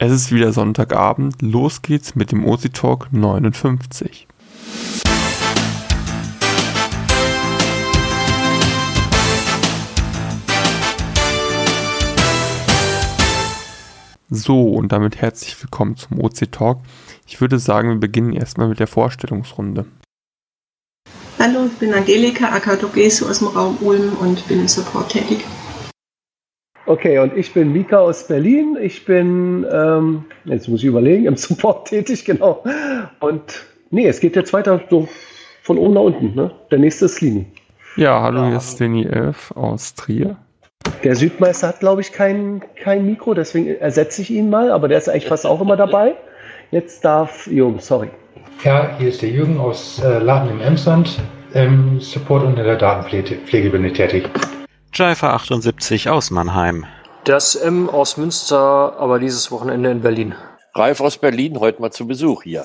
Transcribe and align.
Es 0.00 0.12
ist 0.12 0.30
wieder 0.30 0.52
Sonntagabend, 0.52 1.42
los 1.42 1.82
geht's 1.82 2.14
mit 2.14 2.30
dem 2.30 2.46
OC 2.46 2.72
Talk 2.72 3.08
59. 3.10 4.28
So, 14.30 14.70
und 14.70 14.92
damit 14.92 15.16
herzlich 15.16 15.60
willkommen 15.60 15.96
zum 15.96 16.20
OC 16.20 16.52
Talk. 16.52 16.78
Ich 17.26 17.40
würde 17.40 17.58
sagen, 17.58 17.88
wir 17.88 17.98
beginnen 17.98 18.34
erstmal 18.34 18.68
mit 18.68 18.78
der 18.78 18.86
Vorstellungsrunde. 18.86 19.84
Hallo, 21.40 21.66
ich 21.66 21.76
bin 21.80 21.92
Angelika 21.92 22.50
Akadogesu 22.50 23.26
aus 23.26 23.40
dem 23.40 23.48
Raum 23.48 23.76
Ulm 23.80 24.12
und 24.20 24.46
bin 24.46 24.60
im 24.60 24.68
Support 24.68 25.08
tätig. 25.08 25.44
Okay, 26.88 27.18
und 27.18 27.36
ich 27.36 27.52
bin 27.52 27.70
Mika 27.70 27.98
aus 27.98 28.26
Berlin. 28.26 28.78
Ich 28.80 29.04
bin, 29.04 29.66
ähm, 29.70 30.24
jetzt 30.46 30.68
muss 30.68 30.80
ich 30.80 30.86
überlegen, 30.86 31.26
im 31.26 31.36
Support 31.36 31.88
tätig, 31.88 32.24
genau. 32.24 32.64
Und 33.20 33.66
nee, 33.90 34.06
es 34.08 34.20
geht 34.20 34.34
jetzt 34.36 34.54
weiter 34.54 34.80
so 34.88 35.06
von 35.62 35.76
oben 35.76 35.92
nach 35.92 36.00
unten. 36.00 36.34
Ne? 36.34 36.50
Der 36.70 36.78
nächste 36.78 37.04
ist 37.04 37.20
Lini. 37.20 37.44
Ja, 37.96 38.22
hallo, 38.22 38.46
hier 38.46 38.56
ist 38.56 38.80
Leni 38.80 39.04
Elf 39.04 39.50
aus 39.50 39.96
Trier. 39.96 40.38
Der 41.04 41.14
Südmeister 41.14 41.68
hat, 41.68 41.80
glaube 41.80 42.00
ich, 42.00 42.10
kein, 42.10 42.62
kein 42.82 43.04
Mikro, 43.04 43.34
deswegen 43.34 43.66
ersetze 43.66 44.22
ich 44.22 44.30
ihn 44.30 44.48
mal, 44.48 44.72
aber 44.72 44.88
der 44.88 44.96
ist 44.96 45.10
eigentlich 45.10 45.26
fast 45.26 45.44
auch 45.44 45.60
immer 45.60 45.76
dabei. 45.76 46.14
Jetzt 46.70 47.04
darf 47.04 47.46
Jürgen, 47.48 47.80
sorry. 47.80 48.08
Ja, 48.64 48.96
hier 48.98 49.10
ist 49.10 49.20
der 49.20 49.28
Jürgen 49.28 49.60
aus 49.60 50.02
äh, 50.02 50.20
Laden 50.20 50.52
im 50.52 50.62
Emsland, 50.62 51.20
im 51.52 52.00
Support 52.00 52.44
und 52.44 52.58
in 52.58 52.64
der 52.64 52.76
Datenpflege 52.76 53.68
bin 53.68 53.84
ich 53.84 53.92
tätig. 53.92 54.30
Jaifa 54.92 55.34
78 55.34 56.08
aus 56.08 56.30
Mannheim. 56.30 56.86
Das 57.24 57.54
M 57.54 57.88
aus 57.90 58.16
Münster, 58.16 58.96
aber 58.98 59.18
dieses 59.18 59.50
Wochenende 59.50 59.90
in 59.90 60.00
Berlin. 60.00 60.34
Ralf 60.74 61.00
aus 61.00 61.18
Berlin, 61.18 61.60
heute 61.60 61.80
mal 61.80 61.90
zu 61.90 62.06
Besuch 62.06 62.42
hier. 62.42 62.64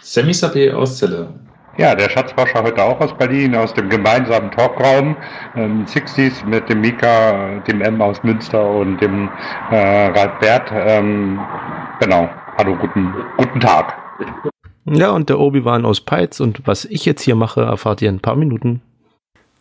Sammy 0.00 0.32
Sabé 0.32 0.72
aus 0.72 0.98
Celle. 0.98 1.28
Ja, 1.76 1.94
der 1.94 2.08
Schatzforscher 2.10 2.64
heute 2.64 2.82
auch 2.82 2.98
aus 3.00 3.16
Berlin, 3.16 3.54
aus 3.54 3.72
dem 3.74 3.88
gemeinsamen 3.88 4.50
Talkraum 4.50 5.16
ähm, 5.54 5.84
60s 5.86 6.44
mit 6.44 6.68
dem 6.68 6.80
Mika, 6.80 7.60
dem 7.68 7.80
M 7.82 8.00
aus 8.02 8.22
Münster 8.24 8.68
und 8.68 8.98
dem 9.00 9.28
äh, 9.70 10.06
Ralf 10.06 10.40
Bert. 10.40 10.70
Ähm, 10.72 11.38
genau, 12.00 12.28
hallo, 12.56 12.76
guten, 12.76 13.14
guten 13.36 13.60
Tag. 13.60 13.94
Ja, 14.86 15.10
und 15.10 15.28
der 15.28 15.38
Obi-Wan 15.38 15.84
aus 15.84 16.00
Peitz 16.00 16.40
und 16.40 16.66
was 16.66 16.84
ich 16.86 17.04
jetzt 17.04 17.22
hier 17.22 17.36
mache, 17.36 17.60
erfahrt 17.60 18.02
ihr 18.02 18.08
in 18.08 18.16
ein 18.16 18.20
paar 18.20 18.36
Minuten. 18.36 18.82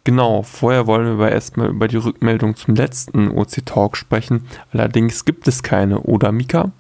Genau, 0.07 0.41
vorher 0.41 0.87
wollen 0.87 1.05
wir 1.05 1.11
aber 1.15 1.31
erstmal 1.33 1.67
über 1.67 1.89
die 1.89 1.97
Rückmeldung 1.97 2.55
zum 2.55 2.75
letzten 2.75 3.29
OC 3.29 3.65
Talk 3.65 3.97
sprechen. 3.97 4.45
Allerdings 4.71 5.25
gibt 5.25 5.49
es 5.49 5.63
keine, 5.63 5.99
oder 5.99 6.31
Mika? 6.31 6.71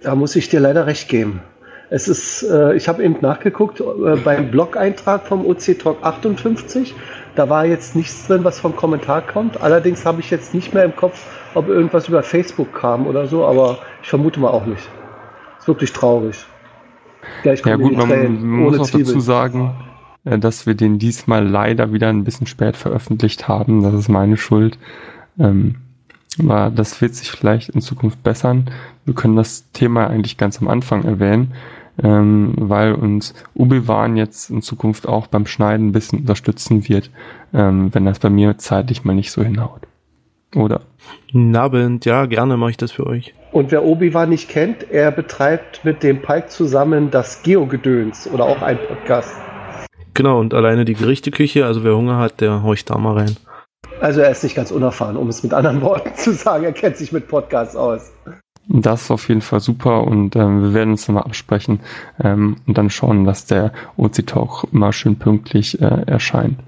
Da 0.00 0.14
muss 0.14 0.34
ich 0.34 0.48
dir 0.48 0.60
leider 0.60 0.86
recht 0.86 1.10
geben. 1.10 1.42
Es 1.90 2.08
ist, 2.08 2.42
äh, 2.42 2.74
ich 2.74 2.88
habe 2.88 3.04
eben 3.04 3.16
nachgeguckt 3.20 3.80
äh, 3.80 4.16
beim 4.16 4.50
Blog-Eintrag 4.50 5.26
vom 5.26 5.44
OC 5.44 5.78
Talk 5.78 5.98
58. 6.00 6.94
Da 7.34 7.50
war 7.50 7.66
jetzt 7.66 7.96
nichts 7.96 8.28
drin, 8.28 8.44
was 8.44 8.60
vom 8.60 8.74
Kommentar 8.74 9.20
kommt. 9.20 9.60
Allerdings 9.60 10.06
habe 10.06 10.22
ich 10.22 10.30
jetzt 10.30 10.54
nicht 10.54 10.72
mehr 10.72 10.84
im 10.84 10.96
Kopf, 10.96 11.26
ob 11.52 11.68
irgendwas 11.68 12.08
über 12.08 12.22
Facebook 12.22 12.72
kam 12.72 13.06
oder 13.06 13.26
so, 13.26 13.44
aber 13.44 13.76
ich 14.02 14.08
vermute 14.08 14.40
mal 14.40 14.48
auch 14.48 14.64
nicht. 14.64 14.88
Ist 15.58 15.68
wirklich 15.68 15.92
traurig. 15.92 16.46
Gleich 17.42 17.62
ja 17.62 17.76
gut, 17.76 17.94
man, 17.94 18.08
man 18.08 18.40
muss 18.40 18.80
auch 18.80 18.98
dazu 18.98 19.20
sagen, 19.20 19.74
dass 20.24 20.66
wir 20.66 20.74
den 20.74 20.98
diesmal 20.98 21.46
leider 21.46 21.92
wieder 21.92 22.08
ein 22.08 22.24
bisschen 22.24 22.46
spät 22.46 22.76
veröffentlicht 22.76 23.48
haben. 23.48 23.82
Das 23.82 23.94
ist 23.94 24.08
meine 24.08 24.36
Schuld. 24.36 24.78
Ähm, 25.38 25.76
aber 26.38 26.70
das 26.74 27.00
wird 27.00 27.14
sich 27.14 27.30
vielleicht 27.30 27.70
in 27.70 27.80
Zukunft 27.80 28.22
bessern. 28.22 28.70
Wir 29.04 29.14
können 29.14 29.36
das 29.36 29.70
Thema 29.72 30.08
eigentlich 30.08 30.36
ganz 30.36 30.60
am 30.60 30.68
Anfang 30.68 31.04
erwähnen, 31.04 31.52
ähm, 32.02 32.54
weil 32.56 32.94
uns 32.94 33.34
Ubiwan 33.54 34.16
jetzt 34.16 34.50
in 34.50 34.62
Zukunft 34.62 35.06
auch 35.06 35.26
beim 35.26 35.46
Schneiden 35.46 35.88
ein 35.88 35.92
bisschen 35.92 36.20
unterstützen 36.20 36.88
wird, 36.88 37.10
ähm, 37.52 37.94
wenn 37.94 38.04
das 38.04 38.18
bei 38.18 38.30
mir 38.30 38.58
zeitlich 38.58 39.04
mal 39.04 39.14
nicht 39.14 39.30
so 39.30 39.42
hinhaut. 39.42 39.82
Oder? 40.56 40.82
Nabend, 41.32 42.04
ja, 42.04 42.26
gerne 42.26 42.56
mache 42.56 42.70
ich 42.70 42.76
das 42.76 42.92
für 42.92 43.06
euch. 43.06 43.34
Und 43.52 43.70
wer 43.70 43.84
Obi-Wan 43.84 44.28
nicht 44.28 44.48
kennt, 44.48 44.90
er 44.90 45.10
betreibt 45.12 45.84
mit 45.84 46.02
dem 46.02 46.22
Pike 46.22 46.48
zusammen 46.48 47.10
das 47.10 47.42
Geo-Gedöns 47.42 48.28
oder 48.28 48.44
auch 48.44 48.62
ein 48.62 48.78
Podcast. 48.88 49.34
Genau, 50.14 50.38
und 50.38 50.54
alleine 50.54 50.84
die 50.84 50.94
Gerichteküche, 50.94 51.66
also 51.66 51.82
wer 51.82 51.96
Hunger 51.96 52.18
hat, 52.18 52.40
der 52.40 52.62
horcht 52.62 52.90
da 52.90 52.98
mal 52.98 53.14
rein. 53.14 53.36
Also 54.00 54.20
er 54.20 54.30
ist 54.30 54.44
nicht 54.44 54.54
ganz 54.54 54.70
unerfahren, 54.70 55.16
um 55.16 55.28
es 55.28 55.42
mit 55.42 55.52
anderen 55.52 55.80
Worten 55.82 56.14
zu 56.14 56.32
sagen. 56.32 56.64
Er 56.64 56.72
kennt 56.72 56.96
sich 56.96 57.12
mit 57.12 57.28
Podcasts 57.28 57.76
aus. 57.76 58.12
Das 58.66 59.02
ist 59.02 59.10
auf 59.10 59.28
jeden 59.28 59.42
Fall 59.42 59.60
super 59.60 60.04
und 60.04 60.36
ähm, 60.36 60.62
wir 60.62 60.74
werden 60.74 60.92
uns 60.92 61.06
nochmal 61.06 61.24
absprechen 61.24 61.80
ähm, 62.22 62.56
und 62.66 62.78
dann 62.78 62.88
schauen, 62.88 63.24
dass 63.26 63.44
der 63.44 63.72
OC 63.98 64.26
Talk 64.26 64.66
immer 64.72 64.92
schön 64.92 65.18
pünktlich 65.18 65.80
äh, 65.82 66.02
erscheint. 66.06 66.58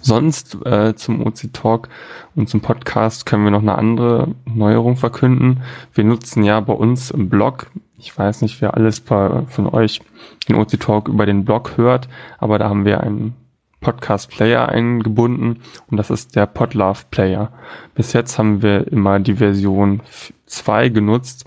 Sonst 0.00 0.56
äh, 0.64 0.94
zum 0.94 1.26
OC 1.26 1.52
Talk 1.52 1.88
und 2.36 2.48
zum 2.48 2.60
Podcast 2.60 3.26
können 3.26 3.44
wir 3.44 3.50
noch 3.50 3.62
eine 3.62 3.76
andere 3.76 4.28
Neuerung 4.44 4.96
verkünden. 4.96 5.62
Wir 5.92 6.04
nutzen 6.04 6.44
ja 6.44 6.60
bei 6.60 6.72
uns 6.72 7.10
im 7.10 7.28
Blog 7.28 7.66
ich 7.98 8.16
weiß 8.16 8.42
nicht, 8.42 8.60
wer 8.60 8.74
alles 8.74 9.00
von 9.00 9.66
euch 9.72 10.00
den 10.48 10.56
OC 10.56 10.80
Talk 10.80 11.08
über 11.08 11.26
den 11.26 11.44
Blog 11.44 11.76
hört, 11.76 12.08
aber 12.38 12.58
da 12.58 12.68
haben 12.68 12.84
wir 12.84 13.00
einen 13.00 13.34
Podcast 13.80 14.30
Player 14.30 14.68
eingebunden 14.68 15.60
und 15.88 15.96
das 15.96 16.10
ist 16.10 16.34
der 16.36 16.46
Podlove 16.46 17.04
Player. 17.10 17.52
Bis 17.94 18.12
jetzt 18.12 18.38
haben 18.38 18.62
wir 18.62 18.90
immer 18.90 19.20
die 19.20 19.34
Version 19.34 20.02
2 20.46 20.88
genutzt. 20.88 21.44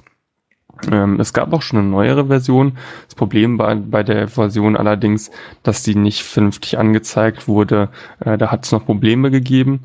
Ähm, 0.90 1.20
es 1.20 1.34
gab 1.34 1.54
auch 1.54 1.62
schon 1.62 1.80
eine 1.80 1.88
neuere 1.88 2.28
Version. 2.28 2.78
Das 3.06 3.16
Problem 3.16 3.58
bei, 3.58 3.76
bei 3.76 4.04
der 4.04 4.28
Version 4.28 4.78
allerdings, 4.78 5.30
dass 5.64 5.84
die 5.84 5.96
nicht 5.96 6.24
vernünftig 6.24 6.78
angezeigt 6.78 7.48
wurde. 7.48 7.90
Äh, 8.20 8.38
da 8.38 8.52
hat 8.52 8.66
es 8.66 8.72
noch 8.72 8.86
Probleme 8.86 9.30
gegeben. 9.30 9.82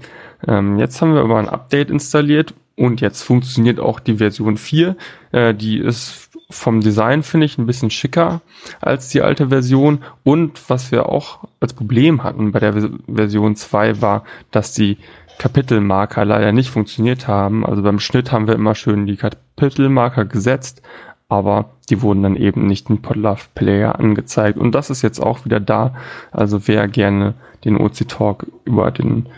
Ähm, 0.47 0.78
jetzt 0.78 1.03
haben 1.03 1.15
wir 1.15 1.21
aber 1.22 1.38
ein 1.38 1.48
Update 1.48 1.91
installiert 1.91 2.54
und 2.77 3.00
jetzt 3.00 3.22
funktioniert 3.22 3.81
auch 3.81 4.00
die 4.00 4.16
Version 4.16 4.56
4. 4.56 4.97
Äh, 5.33 5.54
die 5.54 5.78
ist 5.78 6.25
vom 6.48 6.80
Design 6.80 7.22
finde 7.22 7.46
ich 7.46 7.58
ein 7.58 7.66
bisschen 7.66 7.90
schicker 7.90 8.40
als 8.80 9.08
die 9.08 9.22
alte 9.22 9.48
Version. 9.48 10.02
Und 10.22 10.70
was 10.70 10.92
wir 10.92 11.08
auch 11.08 11.40
als 11.60 11.74
Problem 11.74 12.22
hatten 12.22 12.52
bei 12.52 12.60
der 12.60 12.90
Version 13.12 13.56
2 13.56 14.00
war, 14.00 14.24
dass 14.50 14.72
die 14.72 14.98
Kapitelmarker 15.38 16.24
leider 16.24 16.52
nicht 16.52 16.70
funktioniert 16.70 17.28
haben. 17.28 17.66
Also 17.66 17.82
beim 17.82 17.98
Schnitt 17.98 18.32
haben 18.32 18.46
wir 18.46 18.54
immer 18.54 18.74
schön 18.74 19.06
die 19.06 19.16
Kapitelmarker 19.16 20.24
gesetzt, 20.24 20.82
aber 21.28 21.70
die 21.90 22.00
wurden 22.00 22.22
dann 22.22 22.36
eben 22.36 22.66
nicht 22.66 22.88
im 22.88 23.02
Podlove 23.02 23.48
Player 23.54 23.98
angezeigt. 23.98 24.56
Und 24.56 24.74
das 24.74 24.90
ist 24.90 25.02
jetzt 25.02 25.20
auch 25.20 25.44
wieder 25.44 25.60
da. 25.60 25.94
Also 26.30 26.68
wer 26.68 26.88
gerne 26.88 27.34
den 27.64 27.76
OC 27.76 28.08
Talk 28.08 28.46
über 28.64 28.90
den 28.90 29.28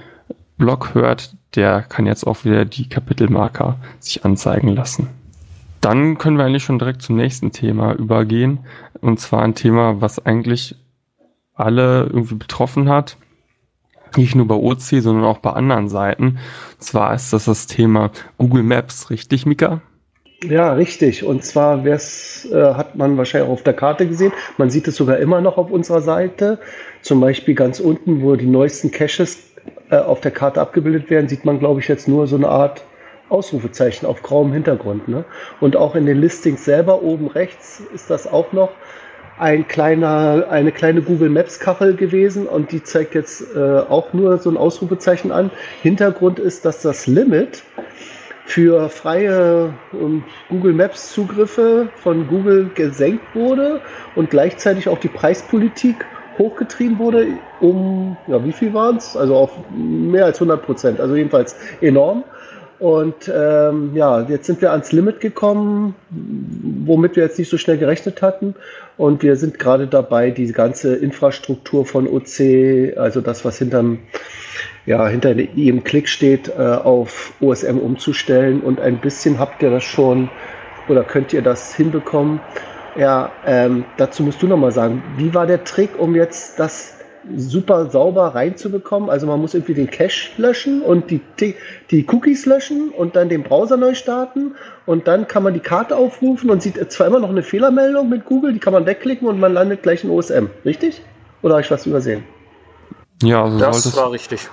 Blog 0.56 0.94
hört, 0.94 1.34
der 1.54 1.82
kann 1.82 2.06
jetzt 2.06 2.26
auch 2.26 2.44
wieder 2.44 2.64
die 2.64 2.88
Kapitelmarker 2.88 3.76
sich 3.98 4.24
anzeigen 4.24 4.68
lassen. 4.68 5.08
Dann 5.80 6.18
können 6.18 6.36
wir 6.38 6.44
eigentlich 6.44 6.64
schon 6.64 6.78
direkt 6.78 7.02
zum 7.02 7.16
nächsten 7.16 7.52
Thema 7.52 7.94
übergehen. 7.94 8.60
Und 9.00 9.20
zwar 9.20 9.42
ein 9.42 9.54
Thema, 9.54 10.00
was 10.00 10.24
eigentlich 10.24 10.74
alle 11.54 12.04
irgendwie 12.04 12.34
betroffen 12.34 12.88
hat. 12.88 13.16
Nicht 14.16 14.34
nur 14.34 14.48
bei 14.48 14.54
OC, 14.54 14.80
sondern 14.80 15.24
auch 15.24 15.38
bei 15.38 15.52
anderen 15.52 15.88
Seiten. 15.88 16.24
Und 16.24 16.82
zwar 16.82 17.14
ist 17.14 17.32
das 17.32 17.44
das 17.44 17.66
Thema 17.66 18.10
Google 18.38 18.62
Maps, 18.62 19.10
richtig, 19.10 19.44
Mika? 19.44 19.82
Ja, 20.44 20.72
richtig. 20.72 21.24
Und 21.24 21.44
zwar 21.44 21.84
äh, 21.84 21.98
hat 22.52 22.96
man 22.96 23.16
wahrscheinlich 23.18 23.48
auch 23.48 23.54
auf 23.54 23.64
der 23.64 23.74
Karte 23.74 24.06
gesehen. 24.06 24.32
Man 24.56 24.70
sieht 24.70 24.86
es 24.88 24.96
sogar 24.96 25.18
immer 25.18 25.40
noch 25.40 25.58
auf 25.58 25.70
unserer 25.70 26.00
Seite. 26.00 26.58
Zum 27.02 27.20
Beispiel 27.20 27.54
ganz 27.54 27.80
unten, 27.80 28.22
wo 28.22 28.36
die 28.36 28.46
neuesten 28.46 28.90
Caches 28.90 29.38
äh, 29.90 29.96
auf 29.96 30.20
der 30.20 30.30
Karte 30.30 30.60
abgebildet 30.60 31.10
werden, 31.10 31.28
sieht 31.28 31.44
man, 31.44 31.58
glaube 31.58 31.80
ich, 31.80 31.88
jetzt 31.88 32.08
nur 32.08 32.26
so 32.28 32.36
eine 32.36 32.48
Art 32.48 32.84
Ausrufezeichen 33.28 34.06
auf 34.06 34.22
grauem 34.22 34.52
Hintergrund. 34.52 35.08
Ne? 35.08 35.24
Und 35.60 35.76
auch 35.76 35.94
in 35.94 36.06
den 36.06 36.20
Listings 36.20 36.64
selber 36.64 37.02
oben 37.02 37.28
rechts 37.28 37.82
ist 37.94 38.10
das 38.10 38.26
auch 38.26 38.52
noch 38.52 38.70
ein 39.38 39.68
kleiner, 39.68 40.46
eine 40.50 40.72
kleine 40.72 41.00
Google 41.00 41.28
Maps 41.28 41.60
Kachel 41.60 41.94
gewesen 41.94 42.46
und 42.46 42.72
die 42.72 42.82
zeigt 42.82 43.14
jetzt 43.14 43.54
äh, 43.54 43.78
auch 43.78 44.12
nur 44.12 44.38
so 44.38 44.50
ein 44.50 44.56
Ausrufezeichen 44.56 45.30
an. 45.30 45.50
Hintergrund 45.82 46.38
ist, 46.38 46.64
dass 46.64 46.82
das 46.82 47.06
Limit 47.06 47.62
für 48.46 48.88
freie 48.88 49.74
um, 49.92 50.24
Google 50.48 50.72
Maps 50.72 51.12
Zugriffe 51.12 51.88
von 51.96 52.26
Google 52.26 52.70
gesenkt 52.74 53.34
wurde 53.34 53.80
und 54.16 54.30
gleichzeitig 54.30 54.88
auch 54.88 54.98
die 54.98 55.08
Preispolitik 55.08 56.04
hochgetrieben 56.38 56.98
wurde 56.98 57.26
um, 57.60 58.16
ja, 58.26 58.42
wie 58.44 58.52
viel 58.52 58.72
waren 58.72 58.96
es? 58.96 59.16
Also 59.16 59.36
auf 59.36 59.50
mehr 59.70 60.24
als 60.24 60.38
100 60.38 60.64
Prozent, 60.64 61.00
also 61.00 61.14
jedenfalls 61.14 61.56
enorm. 61.80 62.24
Und 62.78 63.30
ähm, 63.34 63.90
ja, 63.94 64.22
jetzt 64.28 64.46
sind 64.46 64.60
wir 64.60 64.70
ans 64.70 64.92
Limit 64.92 65.20
gekommen, 65.20 65.96
womit 66.10 67.16
wir 67.16 67.24
jetzt 67.24 67.38
nicht 67.38 67.50
so 67.50 67.58
schnell 67.58 67.76
gerechnet 67.76 68.22
hatten. 68.22 68.54
Und 68.96 69.22
wir 69.22 69.34
sind 69.36 69.58
gerade 69.58 69.88
dabei, 69.88 70.30
die 70.30 70.52
ganze 70.52 70.94
Infrastruktur 70.94 71.84
von 71.84 72.06
OC, 72.06 72.96
also 72.96 73.20
das, 73.20 73.44
was 73.44 73.58
hinterm, 73.58 73.98
ja, 74.86 75.08
hinter 75.08 75.32
jedem 75.32 75.82
Klick 75.82 76.08
steht, 76.08 76.48
äh, 76.48 76.62
auf 76.62 77.32
OSM 77.40 77.78
umzustellen. 77.78 78.60
Und 78.60 78.80
ein 78.80 79.00
bisschen 79.00 79.40
habt 79.40 79.60
ihr 79.62 79.70
das 79.70 79.84
schon 79.84 80.30
oder 80.88 81.02
könnt 81.02 81.32
ihr 81.32 81.42
das 81.42 81.74
hinbekommen? 81.74 82.40
Ja, 82.96 83.32
ähm, 83.44 83.84
dazu 83.96 84.22
musst 84.22 84.40
du 84.40 84.46
nochmal 84.46 84.72
sagen, 84.72 85.02
wie 85.16 85.34
war 85.34 85.46
der 85.46 85.64
Trick, 85.64 85.98
um 85.98 86.14
jetzt 86.14 86.58
das 86.58 86.97
super 87.36 87.90
sauber 87.90 88.34
reinzubekommen? 88.34 89.10
Also 89.10 89.26
man 89.26 89.40
muss 89.40 89.54
irgendwie 89.54 89.74
den 89.74 89.90
Cache 89.90 90.30
löschen 90.36 90.82
und 90.82 91.10
die, 91.10 91.20
die 91.90 92.06
Cookies 92.08 92.46
löschen 92.46 92.90
und 92.90 93.16
dann 93.16 93.28
den 93.28 93.42
Browser 93.42 93.76
neu 93.76 93.94
starten 93.94 94.54
und 94.86 95.06
dann 95.06 95.28
kann 95.28 95.42
man 95.42 95.54
die 95.54 95.60
Karte 95.60 95.96
aufrufen 95.96 96.50
und 96.50 96.62
sieht 96.62 96.92
zwar 96.92 97.06
immer 97.06 97.20
noch 97.20 97.30
eine 97.30 97.42
Fehlermeldung 97.42 98.08
mit 98.08 98.24
Google, 98.24 98.52
die 98.52 98.58
kann 98.58 98.72
man 98.72 98.86
wegklicken 98.86 99.28
und 99.28 99.38
man 99.40 99.52
landet 99.52 99.82
gleich 99.82 100.04
in 100.04 100.10
OSM, 100.10 100.46
richtig? 100.64 101.02
Oder 101.42 101.54
habe 101.54 101.62
ich 101.62 101.70
was 101.70 101.86
übersehen? 101.86 102.24
Ja, 103.22 103.48
so 103.50 103.58
Das 103.58 103.96
war 103.96 104.12
richtig. 104.12 104.48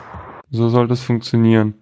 so 0.50 0.69
sollte 0.69 0.94
es 0.94 1.01
funktionieren. 1.01 1.75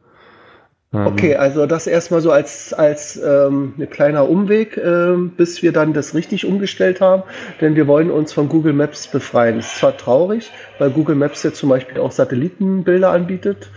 Ähm, 0.94 1.08
Okay, 1.08 1.36
also 1.36 1.66
das 1.66 1.88
erstmal 1.88 2.22
so 2.22 2.32
als, 2.32 2.74
als 2.74 3.18
ähm, 3.18 3.74
ein 3.78 3.90
kleiner 3.90 4.30
Umweg, 4.30 4.78
ähm, 4.78 5.32
bis 5.36 5.64
wir 5.64 5.72
dann 5.72 5.94
das 5.94 6.14
richtig 6.14 6.46
umgestellt 6.46 7.02
haben, 7.02 7.24
denn 7.62 7.76
wir 7.76 7.88
wollen 7.88 8.12
uns 8.12 8.34
von 8.34 8.48
Google 8.48 8.74
Maps 8.74 9.08
befreien. 9.08 9.60
Ist 9.60 9.78
zwar 9.78 9.98
traurig, 9.98 10.52
weil 10.80 10.90
Google 10.92 11.16
Maps 11.16 11.44
jetzt 11.44 11.58
zum 11.58 11.70
Beispiel 11.70 12.00
auch 12.00 12.12
Satellitenbilder 12.12 13.10
anbietet. 13.10 13.70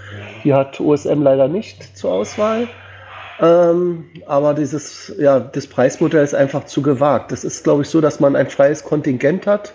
Die 0.45 0.53
hat 0.53 0.81
OSM 0.81 1.23
leider 1.23 1.49
nicht 1.49 1.97
zur 1.97 2.13
Auswahl. 2.13 2.69
Ähm, 3.41 4.05
aber 4.27 4.55
dieses, 4.55 5.13
ja, 5.19 5.41
das 5.41 5.67
Preismodell 5.67 6.25
ist 6.25 6.35
einfach 6.35 6.65
zu 6.65 6.81
gewagt. 6.83 7.33
Das 7.33 7.45
ist, 7.45 7.65
glaube 7.65 7.83
ich, 7.83 7.89
so, 7.89 8.01
dass 8.01 8.21
man 8.21 8.35
ein 8.35 8.49
freies 8.49 8.83
Kontingent 8.83 9.47
hat 9.47 9.75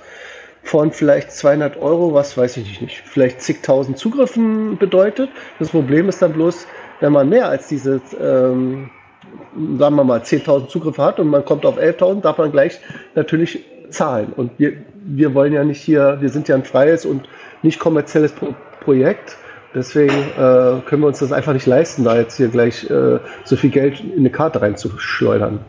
von 0.64 0.92
vielleicht 0.92 1.32
200 1.32 1.78
Euro, 1.78 2.14
was 2.14 2.38
weiß 2.38 2.58
ich 2.58 2.82
nicht, 2.82 3.02
vielleicht 3.06 3.42
zigtausend 3.42 3.98
Zugriffen 3.98 4.78
bedeutet. 4.78 5.30
Das 5.60 5.70
Problem 5.70 6.08
ist 6.08 6.22
dann 6.22 6.34
bloß, 6.34 6.68
wenn 7.02 7.12
man 7.12 7.28
mehr 7.28 7.50
als 7.50 7.68
diese, 7.68 8.00
ähm, 8.20 8.90
sagen 9.78 9.96
wir 9.96 10.04
mal, 10.04 10.22
10.000 10.22 10.70
Zugriffe 10.70 11.04
hat 11.04 11.20
und 11.20 11.28
man 11.28 11.44
kommt 11.44 11.66
auf 11.66 11.78
11.000, 11.78 12.22
darf 12.22 12.38
man 12.38 12.52
gleich 12.52 12.80
natürlich 13.16 13.66
zahlen. 13.90 14.32
Und 14.36 14.52
wir, 14.58 14.74
wir 15.04 15.34
wollen 15.34 15.52
ja 15.52 15.64
nicht 15.64 15.82
hier, 15.82 16.18
wir 16.22 16.30
sind 16.30 16.48
ja 16.48 16.56
ein 16.56 16.64
freies 16.64 17.06
und 17.06 17.28
nicht 17.62 17.80
kommerzielles 17.80 18.32
Pro 18.32 18.56
Projekt. 18.80 19.38
Deswegen 19.76 20.14
äh, 20.14 20.82
können 20.86 21.02
wir 21.02 21.08
uns 21.08 21.20
das 21.20 21.32
einfach 21.32 21.54
nicht 21.54 21.68
leisten, 21.68 22.04
da 22.04 22.18
jetzt 22.18 22.38
hier 22.38 22.48
gleich 22.48 22.90
äh, 22.90 23.20
so 23.44 23.56
viel 23.56 23.70
Geld 23.70 24.00
in 24.00 24.20
eine 24.20 24.32
Karte 24.32 24.60
reinzuschleudern. 24.60 25.60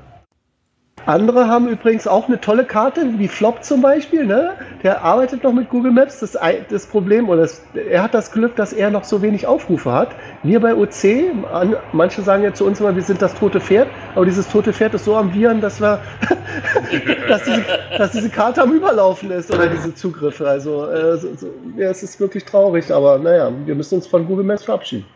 Andere 1.07 1.49
haben 1.49 1.69
übrigens 1.69 2.07
auch 2.07 2.29
eine 2.29 2.41
tolle 2.41 2.65
Karte, 2.65 3.19
wie 3.19 3.27
Flop 3.27 3.65
zum 3.65 3.83
Beispiel. 3.83 4.25
Ne? 4.25 4.53
Der 4.83 5.03
arbeitet 5.03 5.43
noch 5.43 5.53
mit 5.53 5.69
Google 5.69 5.91
Maps. 5.91 6.21
Das, 6.21 6.39
das 6.71 6.87
Problem, 6.87 7.29
oder 7.29 7.43
das, 7.43 7.63
er 7.75 8.03
hat 8.03 8.15
das 8.15 8.31
Glück, 8.31 8.55
dass 8.57 8.73
er 8.73 8.91
noch 8.91 9.05
so 9.05 9.23
wenig 9.23 9.47
Aufrufe 9.47 9.93
hat. 9.93 10.11
Wir 10.43 10.61
bei 10.61 10.75
OC, 10.75 11.35
an, 11.53 11.77
manche 11.93 12.23
sagen 12.23 12.45
ja 12.45 12.55
zu 12.55 12.65
uns 12.65 12.81
immer, 12.81 12.95
wir 12.95 13.03
sind 13.03 13.21
das 13.21 13.35
tote 13.35 13.61
Pferd, 13.61 13.89
aber 14.15 14.25
dieses 14.25 14.49
tote 14.49 14.73
Pferd 14.73 14.95
ist 14.95 15.05
so 15.05 15.17
am 15.17 15.35
Viren, 15.35 15.61
dass, 15.61 15.81
wir, 15.81 16.01
dass, 17.29 17.43
diese, 17.45 17.65
dass 17.99 18.13
diese 18.13 18.29
Karte 18.29 18.63
am 18.63 18.73
Überlaufen 18.73 19.31
ist 19.31 19.53
oder 19.53 19.67
diese 19.67 19.95
Zugriffe. 19.95 20.49
Also 20.49 20.89
äh, 20.89 21.17
so, 21.17 21.29
so, 21.37 21.49
ja, 21.77 21.91
es 21.91 22.03
ist 22.03 22.21
wirklich 22.21 22.45
traurig, 22.45 22.93
aber 22.93 23.19
naja, 23.19 23.51
wir 23.65 23.75
müssen 23.75 23.97
uns 23.97 24.07
von 24.07 24.27
Google 24.27 24.45
Maps 24.45 24.65
verabschieden. 24.65 25.07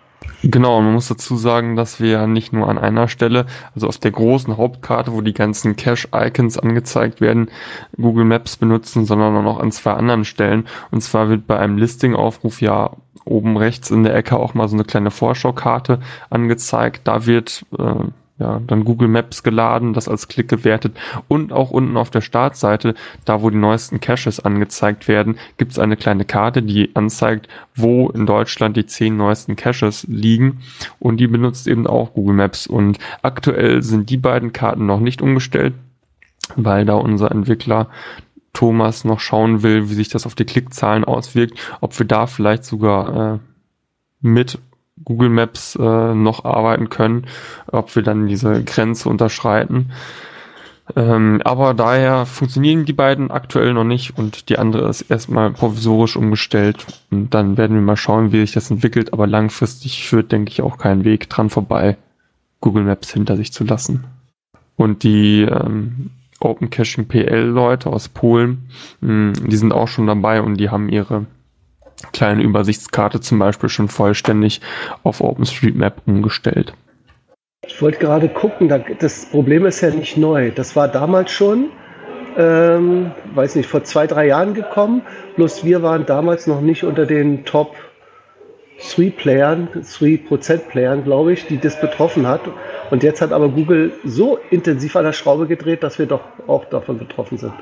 Genau, 0.42 0.78
und 0.78 0.84
man 0.84 0.94
muss 0.94 1.08
dazu 1.08 1.36
sagen, 1.36 1.76
dass 1.76 1.98
wir 1.98 2.10
ja 2.10 2.26
nicht 2.26 2.52
nur 2.52 2.68
an 2.68 2.78
einer 2.78 3.08
Stelle, 3.08 3.46
also 3.74 3.88
auf 3.88 3.98
der 3.98 4.12
großen 4.12 4.56
Hauptkarte, 4.56 5.12
wo 5.12 5.20
die 5.20 5.32
ganzen 5.32 5.76
Cache-Icons 5.76 6.58
angezeigt 6.58 7.20
werden, 7.20 7.50
Google 7.96 8.24
Maps 8.24 8.56
benutzen, 8.56 9.06
sondern 9.06 9.36
auch 9.36 9.42
noch 9.42 9.58
an 9.58 9.72
zwei 9.72 9.92
anderen 9.92 10.24
Stellen. 10.24 10.66
Und 10.90 11.00
zwar 11.00 11.28
wird 11.28 11.46
bei 11.46 11.58
einem 11.58 11.78
Listing-Aufruf 11.78 12.60
ja 12.60 12.92
oben 13.24 13.56
rechts 13.56 13.90
in 13.90 14.04
der 14.04 14.14
Ecke 14.14 14.36
auch 14.36 14.54
mal 14.54 14.68
so 14.68 14.76
eine 14.76 14.84
kleine 14.84 15.10
Vorschaukarte 15.10 16.00
angezeigt. 16.30 17.02
Da 17.04 17.26
wird 17.26 17.64
äh, 17.76 18.04
ja, 18.38 18.60
dann 18.66 18.84
Google 18.84 19.08
Maps 19.08 19.42
geladen, 19.42 19.94
das 19.94 20.08
als 20.08 20.28
Klick 20.28 20.48
gewertet. 20.48 20.96
Und 21.26 21.52
auch 21.52 21.70
unten 21.70 21.96
auf 21.96 22.10
der 22.10 22.20
Startseite, 22.20 22.94
da 23.24 23.40
wo 23.40 23.48
die 23.48 23.56
neuesten 23.56 23.98
Caches 24.00 24.40
angezeigt 24.40 25.08
werden, 25.08 25.38
gibt 25.56 25.72
es 25.72 25.78
eine 25.78 25.96
kleine 25.96 26.26
Karte, 26.26 26.62
die 26.62 26.94
anzeigt, 26.94 27.48
wo 27.74 28.10
in 28.10 28.26
Deutschland 28.26 28.76
die 28.76 28.84
zehn 28.84 29.16
neuesten 29.16 29.56
Caches 29.56 30.06
liegen. 30.08 30.60
Und 30.98 31.16
die 31.16 31.28
benutzt 31.28 31.66
eben 31.66 31.86
auch 31.86 32.12
Google 32.12 32.34
Maps. 32.34 32.66
Und 32.66 32.98
aktuell 33.22 33.82
sind 33.82 34.10
die 34.10 34.18
beiden 34.18 34.52
Karten 34.52 34.84
noch 34.84 35.00
nicht 35.00 35.22
umgestellt, 35.22 35.72
weil 36.56 36.84
da 36.84 36.94
unser 36.94 37.30
Entwickler 37.30 37.88
Thomas 38.52 39.04
noch 39.04 39.20
schauen 39.20 39.62
will, 39.62 39.88
wie 39.88 39.94
sich 39.94 40.08
das 40.08 40.26
auf 40.26 40.34
die 40.34 40.46
Klickzahlen 40.46 41.04
auswirkt, 41.04 41.58
ob 41.80 41.98
wir 41.98 42.06
da 42.06 42.26
vielleicht 42.26 42.64
sogar 42.64 43.34
äh, 43.34 43.38
mit 44.20 44.58
Google 45.04 45.28
Maps 45.28 45.76
äh, 45.76 46.14
noch 46.14 46.44
arbeiten 46.44 46.88
können, 46.88 47.26
ob 47.70 47.94
wir 47.94 48.02
dann 48.02 48.26
diese 48.26 48.64
Grenze 48.64 49.08
unterschreiten. 49.08 49.92
Ähm, 50.94 51.40
aber 51.44 51.74
daher 51.74 52.26
funktionieren 52.26 52.84
die 52.84 52.92
beiden 52.92 53.30
aktuell 53.30 53.74
noch 53.74 53.84
nicht 53.84 54.16
und 54.16 54.48
die 54.48 54.58
andere 54.58 54.88
ist 54.88 55.02
erstmal 55.02 55.50
provisorisch 55.50 56.16
umgestellt. 56.16 56.86
Und 57.10 57.34
dann 57.34 57.56
werden 57.56 57.74
wir 57.74 57.82
mal 57.82 57.96
schauen, 57.96 58.32
wie 58.32 58.40
sich 58.40 58.52
das 58.52 58.70
entwickelt. 58.70 59.12
Aber 59.12 59.26
langfristig 59.26 60.06
führt, 60.08 60.30
denke 60.30 60.52
ich, 60.52 60.62
auch 60.62 60.78
kein 60.78 61.04
Weg 61.04 61.28
dran 61.28 61.50
vorbei, 61.50 61.96
Google 62.60 62.84
Maps 62.84 63.12
hinter 63.12 63.36
sich 63.36 63.52
zu 63.52 63.64
lassen. 63.64 64.04
Und 64.76 65.02
die 65.02 65.42
ähm, 65.42 66.10
Open 66.38 66.70
Caching 66.70 67.08
PL 67.08 67.46
Leute 67.46 67.90
aus 67.90 68.08
Polen, 68.08 68.68
mh, 69.00 69.32
die 69.46 69.56
sind 69.56 69.72
auch 69.72 69.88
schon 69.88 70.06
dabei 70.06 70.42
und 70.42 70.58
die 70.58 70.70
haben 70.70 70.88
ihre 70.88 71.26
kleine 72.12 72.42
Übersichtskarte 72.42 73.20
zum 73.20 73.38
Beispiel 73.38 73.68
schon 73.68 73.88
vollständig 73.88 74.60
auf 75.02 75.20
OpenStreetMap 75.20 76.02
umgestellt. 76.06 76.74
Ich 77.66 77.82
wollte 77.82 77.98
gerade 77.98 78.28
gucken, 78.28 78.68
da, 78.68 78.78
das 78.78 79.26
Problem 79.26 79.66
ist 79.66 79.80
ja 79.80 79.90
nicht 79.90 80.16
neu. 80.16 80.50
Das 80.50 80.76
war 80.76 80.88
damals 80.88 81.32
schon, 81.32 81.70
ähm, 82.36 83.10
weiß 83.34 83.56
nicht, 83.56 83.68
vor 83.68 83.82
zwei, 83.84 84.06
drei 84.06 84.28
Jahren 84.28 84.54
gekommen. 84.54 85.02
Bloß 85.36 85.64
wir 85.64 85.82
waren 85.82 86.06
damals 86.06 86.46
noch 86.46 86.60
nicht 86.60 86.84
unter 86.84 87.06
den 87.06 87.44
Top 87.44 87.74
3 88.78 89.10
Playern, 89.10 89.68
3% 89.74 90.58
Playern, 90.68 91.04
glaube 91.04 91.32
ich, 91.32 91.46
die 91.46 91.58
das 91.58 91.80
betroffen 91.80 92.26
hat. 92.26 92.42
Und 92.90 93.02
jetzt 93.02 93.20
hat 93.20 93.32
aber 93.32 93.48
Google 93.48 93.92
so 94.04 94.38
intensiv 94.50 94.96
an 94.96 95.04
der 95.04 95.12
Schraube 95.12 95.46
gedreht, 95.46 95.82
dass 95.82 95.98
wir 95.98 96.06
doch 96.06 96.20
auch 96.46 96.66
davon 96.66 96.98
betroffen 96.98 97.38
sind. 97.38 97.54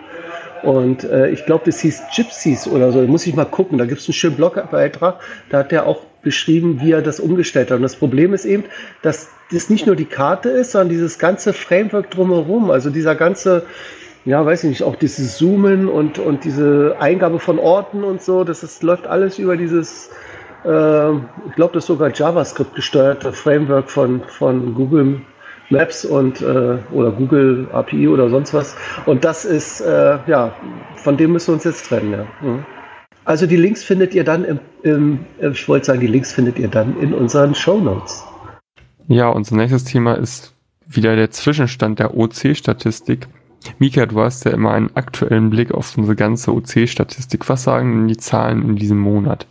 Und 0.64 1.05
äh, 1.05 1.28
ich 1.28 1.44
glaube, 1.44 1.64
das 1.66 1.81
hieß 1.81 2.02
Gypsies 2.14 2.66
oder 2.66 2.90
so. 2.90 3.02
Da 3.02 3.06
muss 3.06 3.26
ich 3.26 3.34
mal 3.34 3.44
gucken. 3.44 3.78
Da 3.78 3.84
gibt 3.84 4.00
es 4.00 4.08
einen 4.08 4.14
schönen 4.14 4.37
Blogbeitrag. 4.37 5.20
Da 5.50 5.58
hat 5.58 5.72
der 5.72 5.87
auch 5.87 6.00
beschrieben, 6.22 6.81
wie 6.81 6.93
er 6.93 7.02
das 7.02 7.20
umgestellt 7.20 7.70
hat. 7.70 7.76
Und 7.76 7.82
das 7.82 7.96
Problem 7.96 8.32
ist 8.32 8.46
eben, 8.46 8.64
dass 9.02 9.28
das 9.52 9.69
nicht 9.69 9.87
nur 9.87 9.94
die 9.94 10.06
Karte 10.06 10.49
ist, 10.49 10.72
sondern 10.72 10.88
dieses 10.88 11.19
ganze 11.19 11.52
Framework 11.52 12.11
drumherum. 12.11 12.70
Also 12.70 12.88
dieser 12.88 13.14
ganze, 13.14 13.66
ja, 14.25 14.44
weiß 14.44 14.64
ich 14.64 14.71
nicht, 14.71 14.83
auch 14.83 14.97
dieses 14.97 15.37
Zoomen 15.37 15.87
und, 15.88 16.18
und 16.18 16.44
diese 16.44 16.97
Eingabe 16.99 17.38
von 17.38 17.59
Orten 17.59 18.02
und 18.02 18.23
so. 18.23 18.42
Das 18.42 18.62
ist, 18.62 18.83
läuft 18.83 19.06
alles 19.06 19.38
über 19.38 19.59
dieses, 19.59 20.09
äh, 20.64 21.12
ich 21.12 21.54
glaube, 21.56 21.75
das 21.75 21.85
ist 21.85 21.88
sogar 21.88 22.11
JavaScript 22.11 22.75
gesteuerte 22.75 23.33
Framework 23.33 23.90
von, 23.90 24.23
von 24.26 24.75
Google 24.75 25.21
Maps 25.75 26.04
und 26.04 26.40
äh, 26.40 26.78
oder 26.93 27.11
Google 27.11 27.69
API 27.73 28.09
oder 28.09 28.31
sonst 28.31 28.54
was. 28.54 28.76
Und 29.07 29.25
das 29.25 29.45
ist, 29.45 29.81
äh, 29.81 30.19
ja, 30.26 30.54
von 30.97 31.16
dem 31.16 31.33
müssen 31.33 31.49
wir 31.49 31.54
uns 31.54 31.64
jetzt 31.64 31.87
trennen, 31.87 32.12
ja. 32.12 32.26
Mhm. 32.40 32.64
Also 33.26 33.47
die 33.47 33.57
Links 33.57 33.83
findet 33.83 34.14
ihr 34.14 34.25
dann 34.25 34.45
im, 34.45 34.59
im 34.83 35.19
ich 35.38 35.69
wollte 35.69 35.87
sagen, 35.87 36.00
die 36.00 36.07
Links 36.07 36.33
findet 36.33 36.59
ihr 36.59 36.69
dann 36.69 36.99
in 37.00 37.14
unseren 37.14 37.54
Show 37.54 37.81
Notes. 37.81 38.23
Ja, 39.09 39.28
unser 39.28 39.57
nächstes 39.57 39.85
Thema 39.85 40.14
ist 40.14 40.54
wieder 40.87 41.16
der 41.16 41.31
Zwischenstand 41.31 41.99
der 41.99 42.16
OC-Statistik. 42.16 43.26
Mika, 43.78 44.04
du 44.07 44.21
hast 44.21 44.45
ja 44.45 44.50
immer 44.50 44.73
einen 44.73 44.95
aktuellen 44.95 45.50
Blick 45.50 45.73
auf 45.73 45.97
unsere 45.97 46.16
ganze 46.16 46.52
OC-Statistik. 46.52 47.49
Was 47.49 47.64
sagen 47.64 47.93
denn 47.93 48.09
die 48.09 48.16
Zahlen 48.16 48.62
in 48.62 48.76
diesem 48.76 48.99
Monat? 48.99 49.47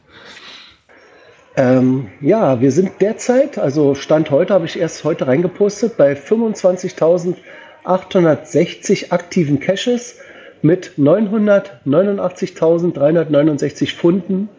Ähm, 1.55 2.07
ja, 2.19 2.59
wir 2.61 2.71
sind 2.71 2.93
derzeit, 2.99 3.59
also 3.59 3.93
Stand 3.93 4.31
heute 4.31 4.55
habe 4.55 4.65
ich 4.65 4.79
erst 4.79 5.03
heute 5.03 5.27
reingepostet, 5.27 5.97
bei 5.97 6.13
25.860 6.13 9.11
aktiven 9.11 9.59
Caches 9.59 10.17
mit 10.63 10.93
989.369 10.97 13.95
Funden 13.95 14.49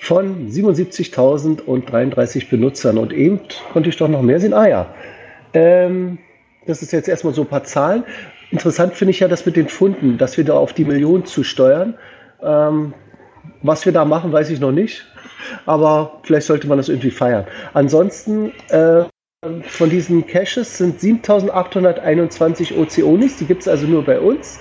von 0.00 0.50
77.033 0.50 2.50
Benutzern. 2.50 2.98
Und 2.98 3.14
eben 3.14 3.40
konnte 3.72 3.88
ich 3.88 3.96
doch 3.96 4.08
noch 4.08 4.22
mehr 4.22 4.40
sehen. 4.40 4.52
Ah 4.52 4.68
ja, 4.68 4.92
ähm, 5.54 6.18
das 6.66 6.82
ist 6.82 6.92
jetzt 6.92 7.08
erstmal 7.08 7.32
so 7.32 7.40
ein 7.42 7.48
paar 7.48 7.62
Zahlen. 7.64 8.04
Interessant 8.50 8.92
finde 8.94 9.12
ich 9.12 9.20
ja 9.20 9.28
das 9.28 9.46
mit 9.46 9.54
den 9.56 9.68
Funden, 9.68 10.18
dass 10.18 10.36
wir 10.36 10.44
da 10.44 10.54
auf 10.54 10.74
die 10.74 10.84
Million 10.84 11.24
zusteuern. 11.24 11.94
Ähm, 12.42 12.92
was 13.62 13.86
wir 13.86 13.92
da 13.92 14.04
machen, 14.04 14.32
weiß 14.32 14.50
ich 14.50 14.58
noch 14.60 14.72
nicht. 14.72 15.06
Aber 15.66 16.20
vielleicht 16.22 16.46
sollte 16.46 16.66
man 16.66 16.78
das 16.78 16.88
irgendwie 16.88 17.10
feiern. 17.10 17.46
Ansonsten, 17.74 18.52
äh, 18.70 19.04
von 19.62 19.88
diesen 19.88 20.26
Caches 20.26 20.78
sind 20.78 21.00
7821 21.00 22.76
OC-Onis. 22.76 23.36
Die 23.36 23.44
gibt 23.44 23.62
es 23.62 23.68
also 23.68 23.86
nur 23.86 24.04
bei 24.04 24.18
uns. 24.18 24.58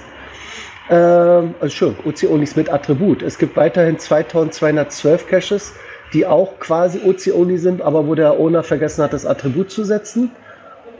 Ähm, 0.89 1.55
also 1.59 1.75
schon, 1.75 1.95
OC-Onis 2.05 2.55
mit 2.55 2.71
Attribut. 2.71 3.23
Es 3.23 3.37
gibt 3.37 3.55
weiterhin 3.55 3.97
2212 3.97 5.27
Caches, 5.27 5.73
die 6.13 6.25
auch 6.25 6.59
quasi 6.59 6.99
OC-Oni 7.03 7.57
sind, 7.57 7.81
aber 7.81 8.07
wo 8.07 8.15
der 8.15 8.39
Owner 8.39 8.63
vergessen 8.63 9.03
hat, 9.03 9.13
das 9.13 9.25
Attribut 9.25 9.71
zu 9.71 9.83
setzen. 9.83 10.31